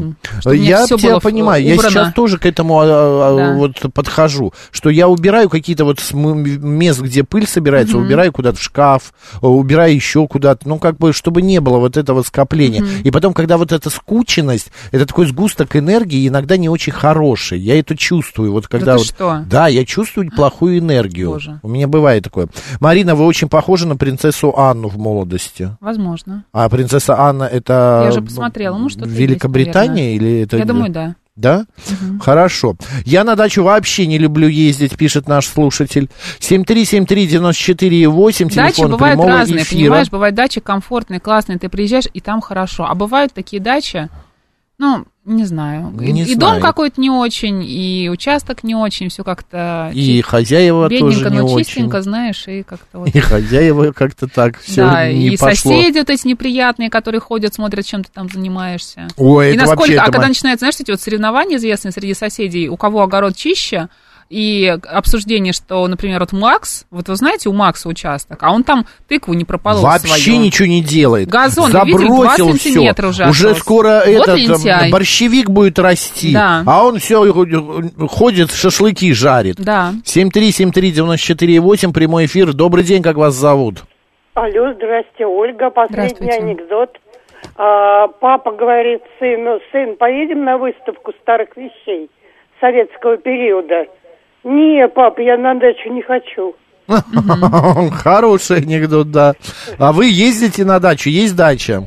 [0.57, 1.91] Я тебя понимаю, я убрано.
[1.91, 3.55] сейчас тоже к этому а, а, Да.
[3.55, 9.13] вот подхожу, что я убираю какие-то вот мест, где пыль собирается, убираю куда-то в шкаф,
[9.43, 12.85] э, убираю еще куда-то, ну, как бы, чтобы не было вот этого скопления.
[13.05, 17.79] И потом, когда вот эта скученность, это такой сгусток энергии, иногда не очень хороший, я
[17.79, 19.07] это чувствую, вот когда ты вот...
[19.07, 19.45] что?
[19.47, 21.31] Да, я чувствую плохую энергию.
[21.31, 21.61] Боже.
[21.63, 22.49] У меня бывает такое.
[22.81, 25.77] Марина, вы очень похожи на принцессу Анну в молодости.
[25.81, 26.45] Возможно.
[26.53, 28.03] А принцесса Анна это...
[28.05, 30.57] Я уже посмотрела, ну, есть, Великобритания или это...
[30.57, 31.17] Я думаю, да.
[31.37, 31.65] Да?
[32.21, 32.77] Хорошо.
[33.07, 36.11] Я на дачу вообще не люблю ездить, пишет наш слушатель.
[36.41, 39.79] 7373948, Дачи телефон бывают прямого разные, эфира.
[39.81, 40.11] понимаешь?
[40.11, 42.85] Бывают дачи комфортные, классные, ты приезжаешь, и там хорошо.
[42.87, 44.09] А бывают такие дачи,
[44.79, 45.93] ну, не знаю.
[46.01, 46.39] И- Не и знаю.
[46.39, 51.39] дом какой-то не очень, и участок не очень, все как-то И хозяева бедненько, тоже не
[51.41, 51.65] но очень.
[51.65, 53.09] чистенько, знаешь, и как-то вот...
[53.09, 55.73] И хозяева как-то так все да, не и пошло.
[55.73, 59.09] соседи вот эти неприятные, которые ходят, смотрят, чем ты там занимаешься.
[59.17, 59.99] Ой, и это насколько, вообще...
[59.99, 63.89] а это когда начинаются, знаешь, эти вот соревнования известные среди соседей, у кого огород чище,
[64.31, 68.87] и обсуждение, что, например, вот Макс, вот вы знаете, у Макса участок, а он там
[69.09, 70.41] тыкву не прополол Вообще свою.
[70.41, 71.29] ничего не делает.
[71.29, 73.61] Газон, вы видели, Забросил сантиметра уже Уже остался.
[73.61, 74.89] скоро Вот этот лентяй.
[74.89, 76.33] э, борщевик будет расти.
[76.33, 76.63] Да.
[76.65, 77.21] А он все
[78.09, 79.57] ходит, шашлыки жарит.
[79.59, 79.93] Да.
[80.05, 82.53] 7373948, прямой эфир.
[82.53, 83.83] Добрый день, как вас зовут?
[84.35, 85.71] Алло, здрасте, Ольга.
[85.71, 86.91] Последний анекдот.
[87.57, 92.09] А, папа говорит сыну, сын, поедем на выставку старых вещей
[92.61, 93.87] советского периода.
[94.45, 96.55] Не, пап, я на дачу не хочу.
[98.03, 99.35] Хороший анекдот, да.
[99.79, 101.09] А вы ездите на дачу?
[101.09, 101.83] Есть дача?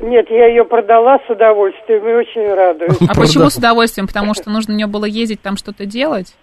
[0.00, 2.96] Нет, я ее продала с удовольствием и очень радуюсь.
[3.08, 4.06] А почему с удовольствием?
[4.06, 6.34] Потому что нужно мне было ездить там что-то делать?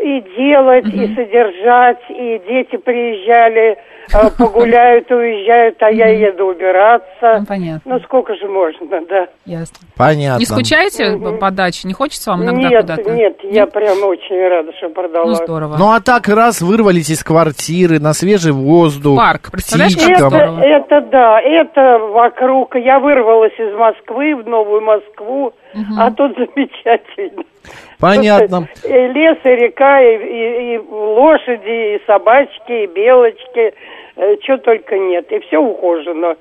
[0.00, 3.78] И делать, и содержать, и дети приезжали,
[4.38, 7.40] погуляют, уезжают, а я еду убираться.
[7.40, 7.94] Ну, понятно.
[7.94, 9.26] Ну, сколько же можно, да.
[9.44, 9.76] Ясно.
[9.96, 10.40] Понятно.
[10.40, 11.88] Не скучаете по- по даче?
[11.88, 13.10] Не хочется вам иногда Нет, куда-то?
[13.12, 15.26] нет, я прям очень рада, что продала.
[15.26, 15.76] Ну, здорово.
[15.78, 19.16] Ну а так раз вырвались из квартиры на свежий воздух.
[19.18, 20.08] Парк, представляешь, как.
[20.10, 20.60] Это, здорово.
[20.60, 22.74] это да, это вокруг.
[22.76, 25.52] Я вырвалась из Москвы в Новую Москву,
[25.98, 27.42] а тут замечательно.
[27.98, 28.68] Понятно.
[28.84, 33.74] И лес, и река, и, и- и лошади, и собачки, и белочки,
[34.42, 35.30] что только нет.
[35.30, 36.34] И все ухожено.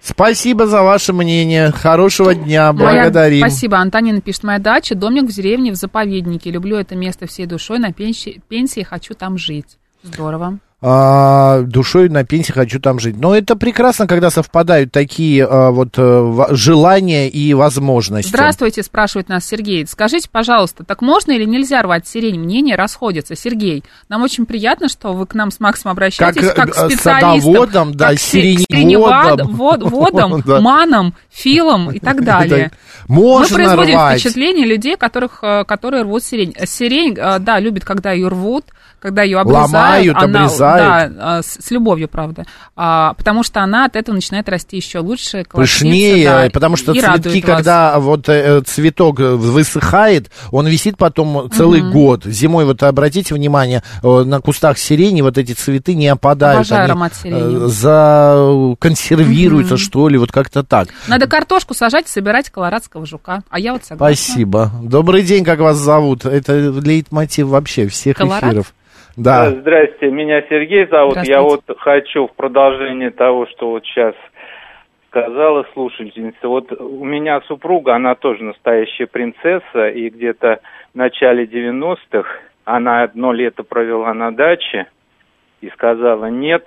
[0.00, 1.70] Спасибо за ваше мнение.
[1.70, 2.72] Хорошего дня.
[2.72, 3.38] Моя- Благодарим.
[3.40, 3.78] Спасибо.
[3.78, 6.50] Антонина пишет, моя дача, домик в деревне в заповеднике.
[6.50, 7.78] Люблю это место всей душой.
[7.78, 9.78] На пенсии, пенсии хочу там жить.
[10.02, 10.58] Здорово.
[10.86, 13.16] А, душой на пенсии хочу там жить.
[13.18, 18.28] Но это прекрасно, когда совпадают такие а, вот э, желания и возможности.
[18.28, 19.86] Здравствуйте, спрашивает нас Сергей.
[19.86, 22.38] Скажите, пожалуйста, так можно или нельзя рвать сирень?
[22.38, 23.34] Мнения расходятся.
[23.34, 26.90] Сергей, нам очень приятно, что вы к нам с Максом обращаетесь Как, как, э, к
[26.90, 27.40] специалистам.
[27.40, 29.48] садоводам, да, как к си- сиреневодам.
[29.48, 30.60] сиреневод- вод- водам, Да.
[30.60, 32.72] манам, филам и так далее.
[33.08, 34.20] Мы Можно производим рвать.
[34.20, 36.54] впечатление людей, которых, э, которые рвут сирень.
[36.66, 38.66] Сирень, да, любит, когда ее рвут,
[39.04, 39.70] когда ее обрезают.
[39.70, 41.16] Ломают, она, обрезают.
[41.18, 42.46] Да, а, с, с любовью, правда.
[42.74, 47.00] А, потому что она от этого начинает расти еще лучше, Пышнее, да, потому что и
[47.00, 47.54] цветки, радует вас.
[47.56, 51.92] когда вот э, цветок высыхает, он висит потом целый Мгм.
[51.92, 52.24] год.
[52.24, 56.60] Зимой, вот обратите внимание, э, на кустах сирени вот эти цветы не опадают.
[56.60, 57.66] Обожаю они, аромат сирени.
[57.66, 59.82] э, законсервируются, Мгм.
[59.82, 60.88] что ли, вот как-то так.
[61.08, 63.42] Надо картошку сажать и собирать колорадского жука.
[63.50, 64.16] А я вот согласна.
[64.16, 64.70] Спасибо.
[64.82, 66.24] Добрый день, как вас зовут?
[66.24, 68.44] Это лейтмотив вообще всех Колорад?
[68.44, 68.72] эфиров.
[69.16, 69.46] Да.
[69.46, 71.18] Э, Здрасте, меня Сергей зовут.
[71.24, 74.14] Я вот хочу в продолжение того, что вот сейчас
[75.08, 76.48] сказала слушательница.
[76.48, 80.60] Вот у меня супруга, она тоже настоящая принцесса, и где-то
[80.92, 82.28] в начале 90-х
[82.64, 84.86] она одно лето провела на даче
[85.60, 86.66] и сказала нет.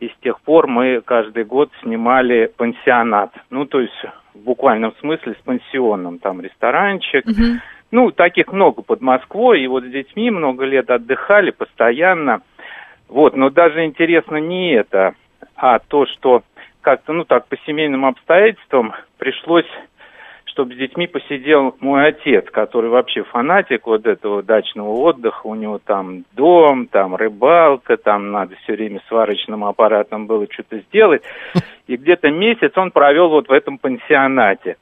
[0.00, 3.32] И с тех пор мы каждый год снимали пансионат.
[3.50, 4.04] Ну, то есть
[4.34, 6.18] в буквальном смысле с пансионом.
[6.18, 7.24] Там ресторанчик,
[7.92, 12.40] ну, таких много под Москвой, и вот с детьми много лет отдыхали постоянно.
[13.08, 15.14] Вот, но даже интересно не это,
[15.54, 16.42] а то, что
[16.80, 19.68] как-то, ну так, по семейным обстоятельствам пришлось,
[20.46, 25.46] чтобы с детьми посидел мой отец, который вообще фанатик вот этого дачного отдыха.
[25.46, 31.22] У него там дом, там рыбалка, там надо все время сварочным аппаратом было что-то сделать.
[31.86, 34.76] И где-то месяц он провел вот в этом пансионате.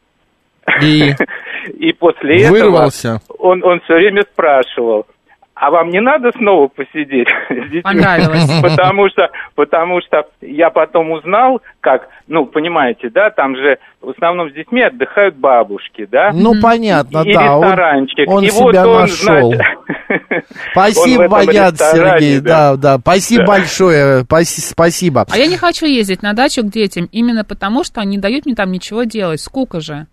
[0.82, 1.12] И
[1.78, 3.20] И после этого вырвался.
[3.38, 5.06] он, он все время спрашивал,
[5.54, 7.82] а вам не надо снова посидеть с детьми?
[7.84, 8.48] Понравилось.
[8.62, 14.48] Потому что, потому что я потом узнал, как, ну, понимаете, да, там же в основном
[14.50, 16.30] с детьми отдыхают бабушки, да?
[16.32, 17.56] Ну, понятно, и да.
[17.58, 18.28] Он, ресторанчик.
[18.30, 19.52] он и себя вот он, нашел.
[19.54, 22.40] значит, Спасибо, он ресторане, Сергей.
[22.40, 22.98] Да, да.
[22.98, 23.46] Спасибо Да.
[23.52, 24.24] большое.
[24.24, 25.26] Паси- Спасибо.
[25.30, 28.54] А я не хочу ездить на дачу к детям именно потому, что они дают мне
[28.54, 29.40] там ничего делать.
[29.40, 30.06] Скука же.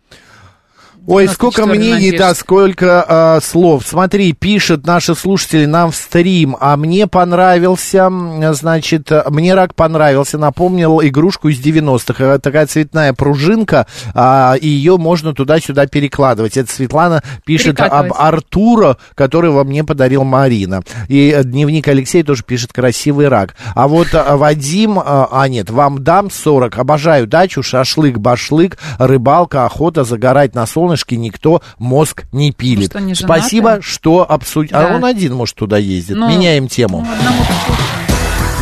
[1.07, 3.83] Ой, сколько 94 мнений, да, сколько а, слов.
[3.87, 8.11] Смотри, пишут наши слушатели нам в стрим, а мне понравился,
[8.51, 12.21] значит, а, мне рак понравился, напомнил игрушку из 90-х.
[12.21, 16.57] Э, Такая цветная пружинка, а, и ее можно туда-сюда перекладывать.
[16.57, 18.11] Это Светлана пишет об.
[18.13, 20.81] Артура, которого мне подарил Марина.
[21.07, 23.55] И э, дневник Алексей тоже пишет красивый рак.
[23.75, 26.77] А вот а, Вадим, а, а нет, вам дам 40.
[26.77, 32.91] Обожаю дачу, шашлык, башлык, рыбалка, охота, загорать на солнышке, никто мозг не пилит.
[32.91, 33.15] что, не?
[33.15, 34.71] Спасибо, что обсудил.
[34.71, 34.93] Да.
[34.93, 36.17] А он один, может, туда ездит.
[36.17, 37.05] Ну, Меняем тему.
[37.05, 37.43] Ну, одному.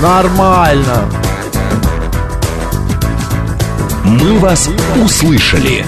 [0.02, 1.10] Нормально.
[4.04, 4.70] «Мы вас
[5.04, 5.84] услышали».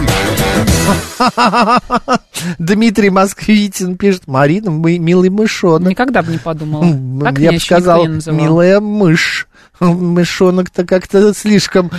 [2.58, 5.90] Дмитрий Москвитин пишет, Марина, мы милый мышонок.
[5.90, 6.86] Никогда бы не подумала.
[7.24, 9.48] Так Я бы сказал, милая мышь.
[9.80, 11.92] Мышонок-то как-то слишком...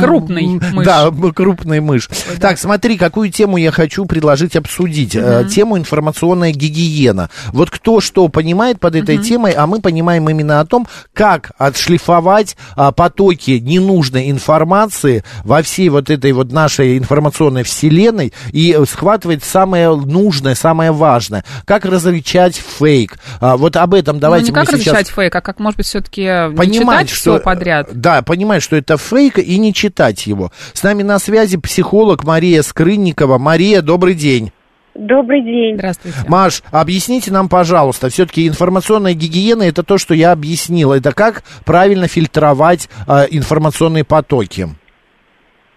[0.00, 0.84] Крупный мышь.
[0.84, 2.08] Да, крупный мышь.
[2.40, 5.14] Так, смотри, какую тему я хочу предложить обсудить.
[5.14, 7.30] Э, Тему информационная гигиена.
[7.48, 12.56] Вот кто что понимает под этой темой, а мы понимаем именно о том, как отшлифовать
[12.76, 19.44] а, потоки ненужной информации во всей вот этой вот нашей информационной вселенной и э, схватывать
[19.44, 21.44] самое нужное, самое важное.
[21.64, 23.18] Как различать фейк.
[23.40, 25.76] А, вот об этом давайте ну, не как мы сейчас различать фейк, а как, может
[25.78, 26.22] быть, все-таки
[26.56, 27.88] понимать, что все подряд.
[27.92, 30.50] Да, понимать, что это фейк и не читать его.
[30.72, 33.38] С нами на связи психолог Мария Скрынникова.
[33.38, 34.52] Мария, добрый день.
[34.94, 35.76] Добрый день.
[35.76, 36.18] Здравствуйте.
[36.26, 40.92] Маш, объясните нам, пожалуйста, все-таки информационная гигиена это то, что я объяснил.
[40.92, 44.68] Это как правильно фильтровать а, информационные потоки.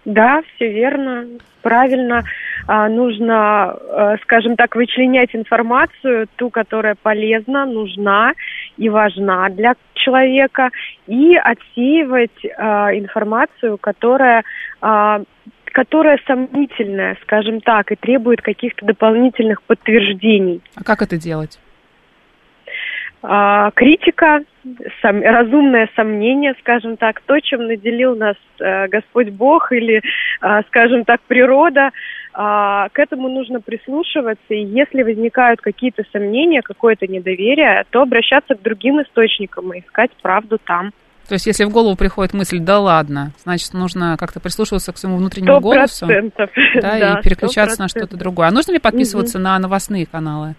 [0.04, 1.26] Да, все верно,
[1.62, 2.24] правильно.
[2.66, 8.32] А, нужно, э, скажем так, вычленять информацию, ту, которая полезна, нужна
[8.76, 10.70] и важна для человека,
[11.06, 14.44] и отсеивать а, информацию, которая
[14.80, 15.22] а,
[15.64, 20.62] которая сомнительная, скажем так, и требует каких-то дополнительных подтверждений.
[20.76, 21.58] А как это делать?
[23.26, 24.40] А, критика,
[25.02, 30.02] сом- разумное сомнение, скажем так, то, чем наделил нас э, Господь Бог или,
[30.42, 31.88] а, скажем так, природа,
[32.34, 38.62] а, к этому нужно прислушиваться, и если возникают какие-то сомнения, какое-то недоверие, то обращаться к
[38.62, 40.90] другим источникам и искать правду там.
[41.26, 45.16] То есть, если в голову приходит мысль, да ладно, значит, нужно как-то прислушиваться к своему
[45.16, 46.06] внутреннему Сто голосу.
[46.06, 46.50] процентов.
[46.74, 47.88] Да, Да, и переключаться на 100%.
[47.88, 48.48] что-то другое.
[48.48, 50.56] А нужно ли подписываться на новостные каналы?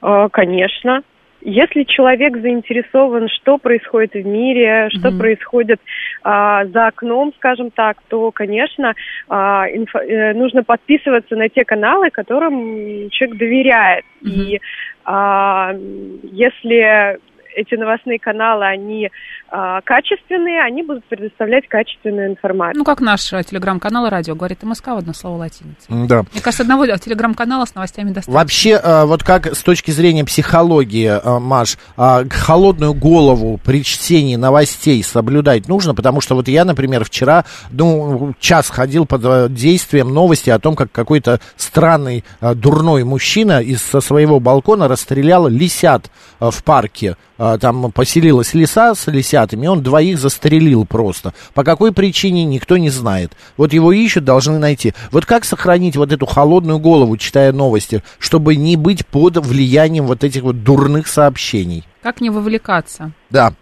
[0.00, 1.02] А, Конечно.
[1.42, 5.18] Если человек заинтересован, что происходит в мире, что Мгм.
[5.18, 5.80] происходит
[6.22, 8.94] а, за окном, скажем так, то, конечно,
[9.28, 14.04] а, инфо- э, нужно подписываться на те каналы, которым человек доверяет.
[14.20, 14.32] Мгм.
[14.32, 14.60] И
[15.04, 15.74] а,
[16.22, 17.18] если
[17.54, 19.10] эти новостные каналы, они
[19.48, 22.78] а, качественные, они будут предоставлять качественную информацию.
[22.78, 25.86] Ну, как наш э, телеграм-канал и радио говорит МСК в одно слово латиница.
[25.88, 26.22] Да.
[26.32, 28.34] Мне кажется, одного телеграм-канала с новостями достаточно.
[28.34, 34.36] Вообще, э, вот как с точки зрения психологии, э, Маш, э, холодную голову при чтении
[34.36, 40.14] новостей соблюдать нужно, потому что вот я, например, вчера, ну, час ходил под э, действием
[40.14, 46.10] новости о том, как какой-то странный э, дурной мужчина из со своего балкона расстрелял лисят
[46.38, 47.16] э, в парке.
[47.40, 51.32] Э, Там поселилась лиса с лисятами, он двоих застрелил просто.
[51.54, 53.32] По какой причине, никто не знает.
[53.56, 54.92] Вот его ищут, должны найти.
[55.10, 60.22] Вот как сохранить вот эту холодную голову, читая новости, чтобы не быть под влиянием вот
[60.22, 61.84] этих вот дурных сообщений?
[62.02, 63.12] Как не вовлекаться?
[63.30, 63.54] Да.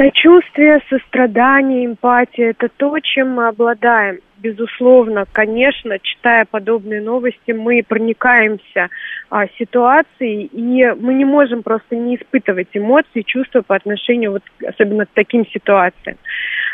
[0.00, 4.20] Сочувствие, сострадание, эмпатия– это то, чем мы обладаем.
[4.38, 8.88] Безусловно, конечно, читая подобные новости, мы проникаемся
[9.28, 15.04] а, ситуацией, и мы не можем просто не испытывать эмоции, чувства по отношению вот, особенно
[15.04, 16.16] к таким ситуациям.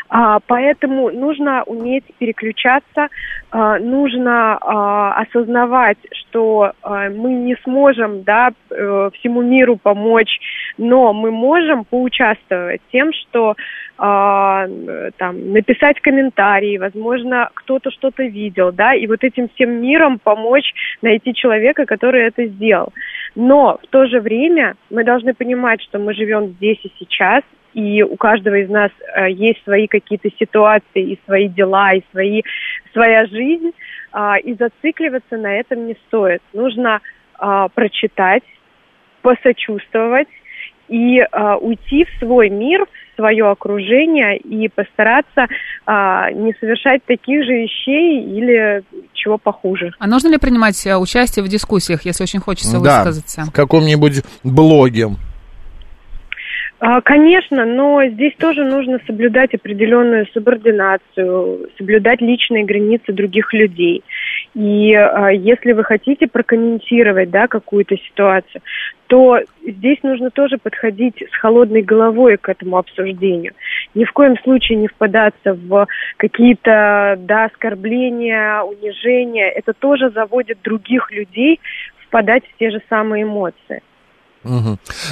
[0.09, 3.09] А, поэтому нужно уметь переключаться,
[3.51, 10.39] а, нужно а, осознавать, что мы не сможем да, э, всему миру помочь,
[10.77, 13.55] но мы можем поучаствовать тем, что
[13.97, 21.33] там, написать комментарии, возможно, кто-то что-то видел, да, и вот этим всем миром помочь найти
[21.33, 22.93] человека, который это сделал.
[23.33, 27.41] Но в то же время мы должны понимать, что мы живем здесь и сейчас,
[27.77, 32.41] и у каждого из нас э, есть свои какие-то ситуации, и свои дела, и свои,
[32.91, 33.71] своя жизнь,
[34.11, 36.41] а, и зацикливаться на этом не стоит.
[36.53, 37.01] Нужно
[37.37, 38.41] а, прочитать,
[39.21, 40.27] посочувствовать
[40.87, 45.47] и а, уйти в свой мир, в свое окружение и постараться
[45.87, 49.91] не совершать таких же вещей или чего похуже.
[49.99, 53.45] А нужно ли принимать э, участие в дискуссиях, если очень хочется да, высказаться?
[53.45, 55.09] в каком-нибудь блоге.
[56.79, 64.03] А, Конечно, но здесь тоже нужно соблюдать определенную субординацию, соблюдать личные границы других людей.
[64.53, 68.61] И а, если вы хотите прокомментировать да, какую-то ситуацию,
[69.07, 73.53] то здесь нужно тоже подходить с холодной головой к этому обсуждению.
[73.95, 79.49] Ни в коем случае не впадаться в какие-то да, оскорбления, унижения.
[79.49, 81.59] Это тоже заводит других людей
[82.05, 83.81] впадать в те же самые эмоции.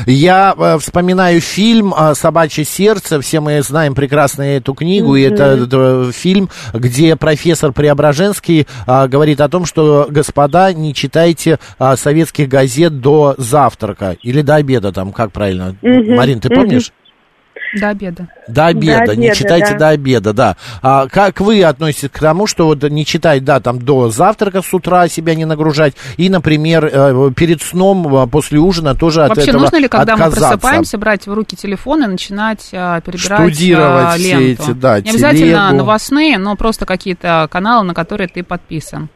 [0.06, 3.22] Я э, вспоминаю фильм э, «Собачье сердце».
[3.22, 5.16] Все мы знаем прекрасно эту книгу.
[5.16, 11.60] И это э, фильм, где профессор Преображенский э, говорит о том, что, господа, не читайте
[11.80, 14.18] э, советских газет до завтрака.
[14.22, 15.76] Или до обеда, там, как правильно?
[15.82, 16.16] Мгм.
[16.16, 16.92] Марин, ты помнишь?
[17.80, 18.28] До обеда.
[18.48, 19.78] До обеда, До не обеда, читайте да.
[19.80, 20.58] до обеда, да.
[20.82, 24.74] А как вы относитесь к тому, что вот не читать, да, там до завтрака с
[24.74, 29.50] утра себя не нагружать, и, например, э, перед сном, э, после ужина тоже от Вообще,
[29.50, 30.40] этого нужно ли, когда отказаться?
[30.42, 34.64] мы просыпаемся, брать в руки телефон и начинать а, перебирать Штудировать а, все ленту?
[34.64, 35.78] эти, да, Не обязательно телегу.
[35.78, 39.10] новостные, но просто какие-то каналы, на которые ты подписан.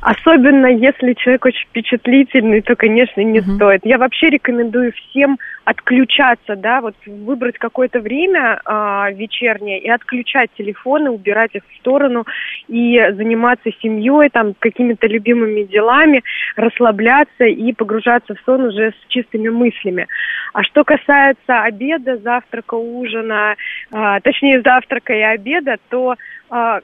[0.00, 3.80] Особенно если человек очень впечатлительный, то, конечно, не стоит.
[3.84, 11.10] Я вообще рекомендую всем отключаться, да, вот выбрать какое-то время а, вечернее и отключать телефоны,
[11.10, 12.26] убирать их в сторону
[12.68, 16.22] и заниматься семьей, там, какими-то любимыми делами,
[16.56, 20.06] расслабляться и погружаться в сон уже с чистыми мыслями.
[20.52, 23.56] А что касается обеда, завтрака, ужина,
[23.90, 26.16] а, точнее завтрака и обеда, то
[26.50, 26.80] а,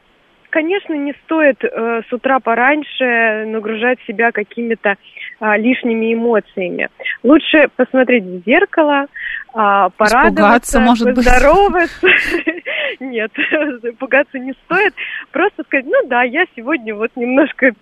[0.50, 4.96] Конечно, не стоит э, с утра пораньше нагружать себя какими-то
[5.40, 6.88] а, лишними эмоциями.
[7.22, 9.06] Лучше посмотреть в зеркало,
[9.54, 12.06] а, порадоваться, может поздороваться.
[13.00, 13.32] Нет,
[13.98, 14.94] пугаться не стоит.
[15.32, 17.72] Просто сказать, ну да, я сегодня вот немножко э,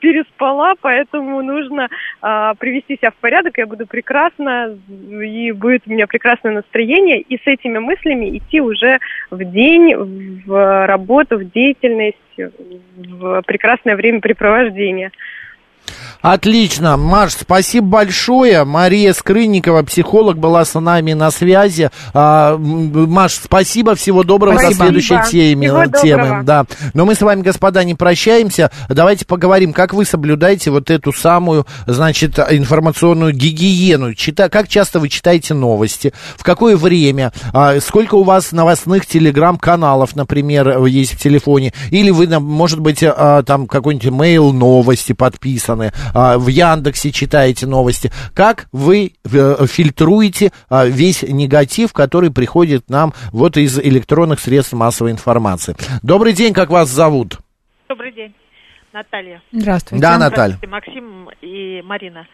[0.00, 1.88] переспала, поэтому нужно
[2.20, 7.36] а, привести себя в порядок, я буду прекрасно, и будет у меня прекрасное настроение, и
[7.38, 8.98] с этими мыслями идти уже
[9.30, 9.94] в день,
[10.44, 15.12] в работу, в деятельность, в прекрасное времяпрепровождение.
[16.22, 16.96] Отлично.
[16.96, 18.64] Маш, спасибо большое.
[18.64, 21.90] Мария Скрынникова, психолог, была с нами на связи.
[22.14, 24.70] А, Маш, спасибо, всего доброго Спасибо.
[24.70, 25.66] до следующей темы.
[25.66, 26.42] Всего темы доброго.
[26.44, 26.66] да.
[26.94, 28.70] Но мы с вами, господа, не прощаемся.
[28.88, 34.14] Давайте поговорим, как вы соблюдаете вот эту самую, значит, информационную гигиену.
[34.14, 34.48] Чита...
[34.48, 36.12] Как часто вы читаете новости?
[36.36, 37.32] В какое время?
[37.52, 41.72] А, сколько у вас новостных телеграм-каналов, например, есть в телефоне?
[41.90, 45.81] Или вы, может быть, а, там какой-нибудь mail новости подписаны?
[46.14, 48.10] А, в Яндексе читаете новости.
[48.34, 55.10] Как вы э, фильтруете а, весь негатив, который приходит нам вот из электронных средств массовой
[55.10, 55.74] информации?
[56.02, 57.38] Добрый день, как вас зовут?
[57.88, 58.34] Добрый день,
[58.92, 59.42] Наталья.
[59.52, 60.02] Здравствуйте.
[60.02, 60.56] Да, Наталья.
[60.56, 62.26] Здравствуйте, Максим и Марина.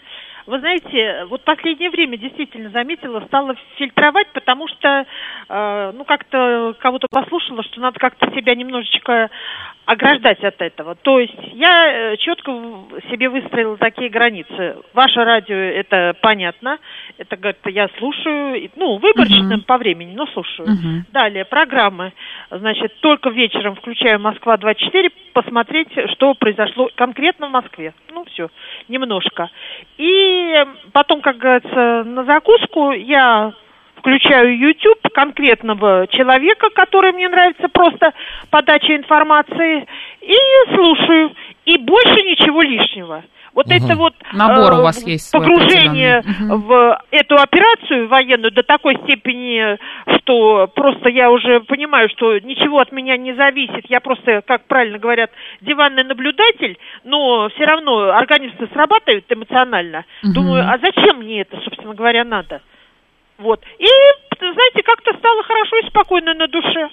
[0.48, 5.04] Вы знаете, вот последнее время действительно заметила, стала фильтровать, потому что,
[5.46, 9.28] э, ну, как-то кого-то послушала, что надо как-то себя немножечко
[9.88, 10.96] ограждать от этого.
[10.96, 12.52] То есть я э, четко
[13.10, 14.76] себе выстроила такие границы.
[14.92, 16.78] Ваше радио, это понятно,
[17.16, 20.68] это, говорит, я слушаю, ну, выборочно по времени, но слушаю.
[20.68, 21.06] Мгм.
[21.10, 22.12] Далее, программы.
[22.50, 27.94] Значит, только вечером включаю «Москва-24», посмотреть, что произошло конкретно в Москве.
[28.12, 28.50] Ну, все,
[28.88, 29.48] немножко.
[29.96, 30.54] И
[30.92, 33.54] потом, как говорится, на закуску я
[33.98, 38.12] включаю YouTube конкретного человека, который мне нравится, просто
[38.50, 39.86] подача информации,
[40.20, 41.32] и слушаю.
[41.64, 43.22] И больше ничего лишнего.
[43.54, 43.76] Вот Мгм.
[43.76, 49.76] это вот Набор у э, вас есть погружение в эту операцию военную до такой степени,
[50.18, 53.86] что просто я уже понимаю, что ничего от меня не зависит.
[53.88, 60.04] Я просто, как правильно говорят, диванный наблюдатель, но все равно организм срабатывает эмоционально.
[60.22, 60.32] Мгм.
[60.34, 62.60] Думаю, а зачем мне это, собственно говоря, надо?
[63.38, 63.60] Вот.
[63.78, 63.86] И,
[64.38, 66.88] знаете, как-то стало хорошо и спокойно на душе.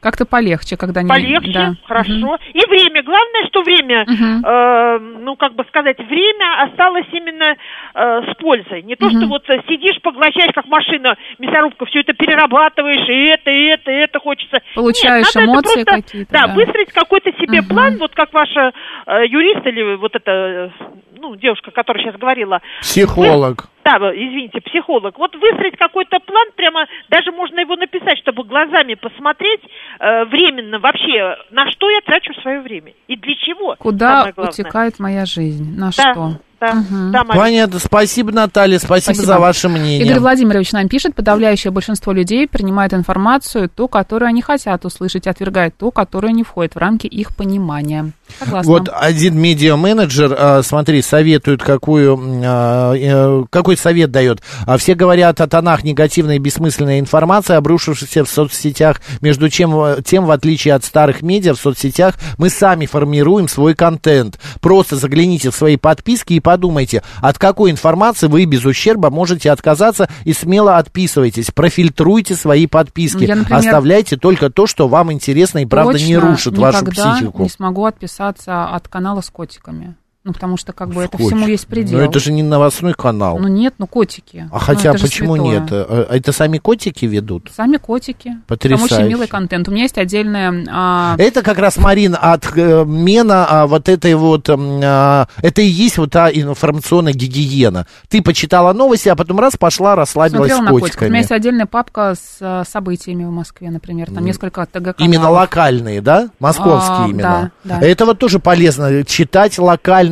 [0.00, 1.08] Как-то полегче, когда не...
[1.08, 1.74] Полегче, да.
[1.86, 2.36] хорошо.
[2.54, 3.04] И время.
[3.04, 4.44] Главное, что время, Мгм.
[4.44, 7.54] э, ну, как бы сказать, время осталось именно
[7.94, 8.82] э, с пользой.
[8.82, 9.28] Не то, что Мгм.
[9.28, 14.18] вот сидишь, поглощаешь, как машина, мясорубка, все это перерабатываешь, и это, и это, и это
[14.18, 14.58] хочется.
[14.74, 16.54] Получаешь Нет, надо это эмоции просто, какие-то, Да, да.
[16.54, 17.68] выстроить какой-то себе Мгм.
[17.68, 18.72] план, вот как ваша
[19.06, 20.70] э, юрист или вот эта, э,
[21.16, 22.60] ну, девушка, которая сейчас говорила.
[22.80, 23.68] Психолог.
[23.84, 25.18] Да, извините, психолог.
[25.18, 29.60] Вот выстроить какой-то план, прямо даже можно его написать, чтобы глазами посмотреть
[29.98, 33.74] э, временно вообще, на что я трачу свое время и для чего.
[33.78, 35.76] Куда утекает моя жизнь?
[35.76, 36.38] На Да, что?
[36.60, 37.10] да, Мгм.
[37.12, 37.24] да.
[37.24, 37.80] Понятно.
[37.80, 38.78] Спасибо, Наталья.
[38.78, 39.26] Спасибо, Спасибо.
[39.26, 40.06] за ваше мнение.
[40.06, 45.76] Игорь Владимирович нам пишет, подавляющее большинство людей принимает информацию, ту, которую они хотят услышать, отвергает
[45.76, 48.12] ту, которая не входит в рамки их понимания.
[48.38, 48.70] Согласна.
[48.70, 54.40] Вот один медиа-менеджер, а, смотри, советует, какую, а, э, какой совет дает.
[54.66, 59.00] А Все говорят о тонах негативной и бессмысленной информации, обрушившейся в соцсетях.
[59.20, 63.74] Между чем, э, тем, в отличие от старых медиа, в соцсетях мы сами формируем свой
[63.74, 64.38] контент.
[64.60, 70.08] Просто загляните в свои подписки и подумайте, от какой информации вы без ущерба можете отказаться
[70.24, 71.50] и смело отписывайтесь.
[71.50, 73.18] Профильтруйте свои подписки.
[73.18, 77.42] Ну, я, например, Оставляйте только то, что вам интересно и правда не рушит вашу психику.
[77.42, 77.84] не смогу
[78.28, 79.96] отписаться от канала с котиками.
[80.24, 81.98] Ну, потому что, как бы, это всему есть предел.
[81.98, 83.38] Но это же не новостной канал.
[83.40, 84.48] Ну, нет, ну, котики.
[84.52, 85.60] а Ну, хотя почему святое.
[85.60, 85.68] нет?
[85.72, 87.50] А Это сами котики ведут?
[87.52, 88.28] Сами котики.
[88.28, 88.94] Там Потрясающе.
[88.94, 89.66] очень милый контент.
[89.68, 90.64] У меня есть отдельная...
[90.70, 92.84] а, Это как раз, Марин, от э,
[93.30, 94.48] а, вот этой вот...
[94.48, 97.88] а, это и есть вот та информационная гигиена.
[98.08, 100.88] Ты почитала новости, а потом раз пошла, расслабилась Смотрела с на котиков.
[100.88, 101.08] У котиками.
[101.08, 104.08] меня есть отдельная папка с а, событиями в Москве, например.
[104.12, 106.30] Там несколько ТГ Именно локальные, да?
[106.38, 107.50] Московские А, именно.
[107.64, 107.86] да, да.
[107.86, 109.58] Это вот тоже полезно, читать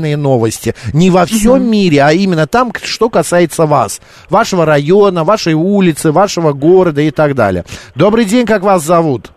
[0.00, 0.74] локальные новости.
[0.94, 4.00] Не во всем мире, а именно там, что касается вас.
[4.30, 7.64] Вашего района, вашей улицы, вашего города и так далее.
[7.94, 9.30] Добрый день, как вас зовут?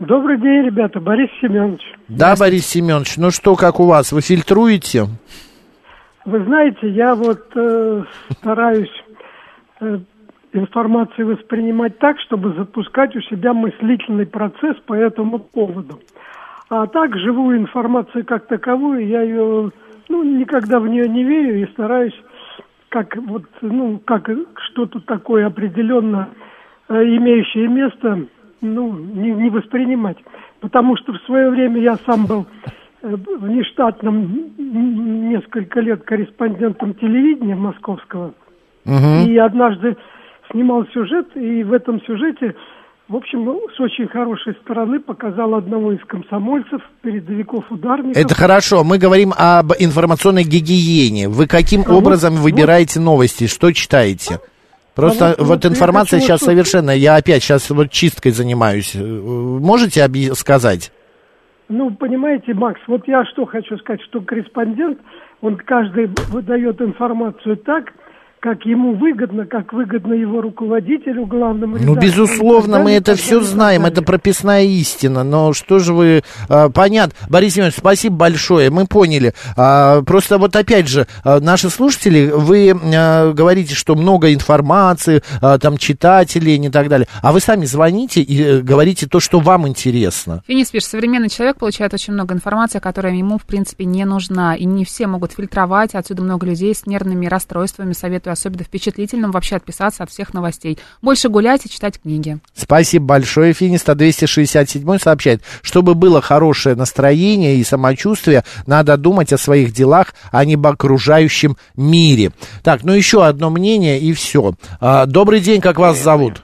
[0.00, 1.00] Добрый день, ребята.
[1.00, 1.82] Борис Семенович.
[2.08, 4.12] Да, Борис Семенович, ну что, как у вас?
[4.12, 5.06] Вы фильтруете?
[6.24, 8.04] Вы знаете, я вот э,
[8.38, 8.90] стараюсь
[9.80, 9.98] э,
[10.52, 16.00] информацию воспринимать так, чтобы запускать у себя мыслительный процесс по этому поводу.
[16.74, 19.70] А так живую информацию как таковую, я ее,
[20.12, 22.14] ну, никогда в нее не верю и стараюсь
[22.90, 24.28] как вот, ну, как
[24.66, 26.28] что-то такое определенно
[26.90, 28.26] э, имеющее место,
[28.60, 30.18] ну, не, не воспринимать.
[30.60, 32.46] Потому что в свое время я сам был
[33.00, 34.52] э, внештатным
[35.30, 38.34] несколько лет корреспондентом телевидения московского.
[38.84, 39.96] И однажды
[40.50, 42.54] снимал сюжет, и в этом сюжете,
[43.08, 48.16] в общем, ну, с очень хорошей стороны показал одного из комсомольцев, передовиков ударников.
[48.16, 48.84] Это хорошо.
[48.84, 51.28] Мы говорим об информационной гигиене.
[51.28, 53.46] Вы каким А вот- образом выбираете новости?
[53.46, 54.40] Что читаете?
[54.94, 56.90] Просто А вот- вот, вот информация хочу сейчас вот- совершенно...
[56.90, 58.92] Я опять сейчас вот чисткой занимаюсь.
[58.94, 60.92] Э, Можете объ- сказать?
[61.68, 64.98] Ну, понимаете, Макс, вот я что хочу сказать, что корреспондент,
[65.40, 67.92] он каждый выдает информацию так,
[68.42, 73.40] как ему выгодно, как выгодно его руководителю, главному Ну, редактору и безусловно, мы это все
[73.40, 75.22] знаем, это прописная истина.
[75.22, 76.24] Но что же вы...
[76.48, 77.14] а, понятно.
[77.30, 79.32] Борис Семенович, спасибо большое, мы поняли.
[79.56, 85.58] А, просто вот опять же, а, наши слушатели, вы а, говорите, что много информации, а,
[85.58, 87.06] там, читателей и так далее.
[87.22, 90.42] А вы сами звоните и э, говорите то, что вам интересно.
[90.48, 94.56] Финис пишет, современный человек получает очень много информации, которая ему, в принципе, не нужна.
[94.56, 95.94] И не все могут фильтровать.
[95.94, 97.92] Отсюда много людей с нервными расстройствами.
[97.92, 100.78] Советую особенно впечатлительным, вообще отписаться от всех новостей.
[101.00, 102.38] Больше гулять и читать книги.
[102.54, 103.94] Спасибо большое, Финиста.
[103.94, 110.54] 267 сообщает, чтобы было хорошее настроение и самочувствие, надо думать о своих делах, а не
[110.54, 112.30] об окружающем мире.
[112.62, 114.54] Так, ну еще одно мнение и все.
[114.80, 116.42] А, добрый день, как вас зовут?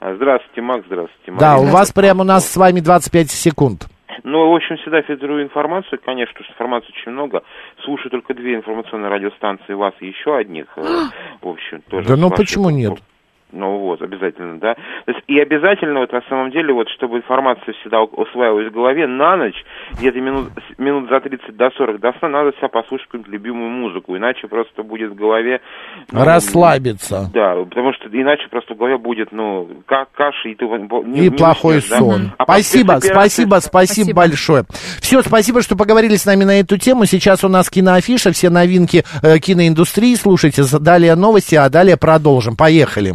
[0.00, 1.32] А, Здравствуйте, Макс, здравствуйте.
[1.38, 1.68] Да, Марина.
[1.68, 3.88] у вас прямо у нас с вами 25 секунд.
[4.24, 7.42] Ну, в общем, всегда фильтрую информацию, конечно, потому что информации очень много.
[7.84, 10.66] Слушаю только две информационные радиостанции, вас и еще одних.
[10.76, 10.82] э,
[11.42, 12.08] В общем, тоже.
[12.08, 12.98] Да с ну вашей почему нет?
[13.50, 14.74] Ну вот, обязательно, да.
[14.74, 19.06] То есть, и обязательно, вот на самом деле, вот, чтобы информация всегда усваивалась в голове,
[19.06, 19.64] на ночь,
[19.98, 23.70] где-то минут, с- минут за 30 до 40 до сна, надо себя послушать какую-нибудь любимую
[23.70, 25.60] музыку, иначе просто будет в голове...
[26.12, 27.30] ну, Расслабиться.
[27.32, 30.64] Да, потому что иначе просто в голове будет, ну, как каша, и ты...
[30.66, 31.98] не- И не плохой уснешь, да.
[31.98, 32.32] сон.
[32.36, 34.64] А потом спасибо, спецоперация- спасибо, спасибо, большое.
[35.00, 37.06] Все, спасибо, что поговорили с нами на эту тему.
[37.06, 40.14] Сейчас у нас киноафиша, все новинки э, киноиндустрии.
[40.16, 42.56] Слушайте, далее новости, а далее продолжим.
[42.56, 43.14] Поехали.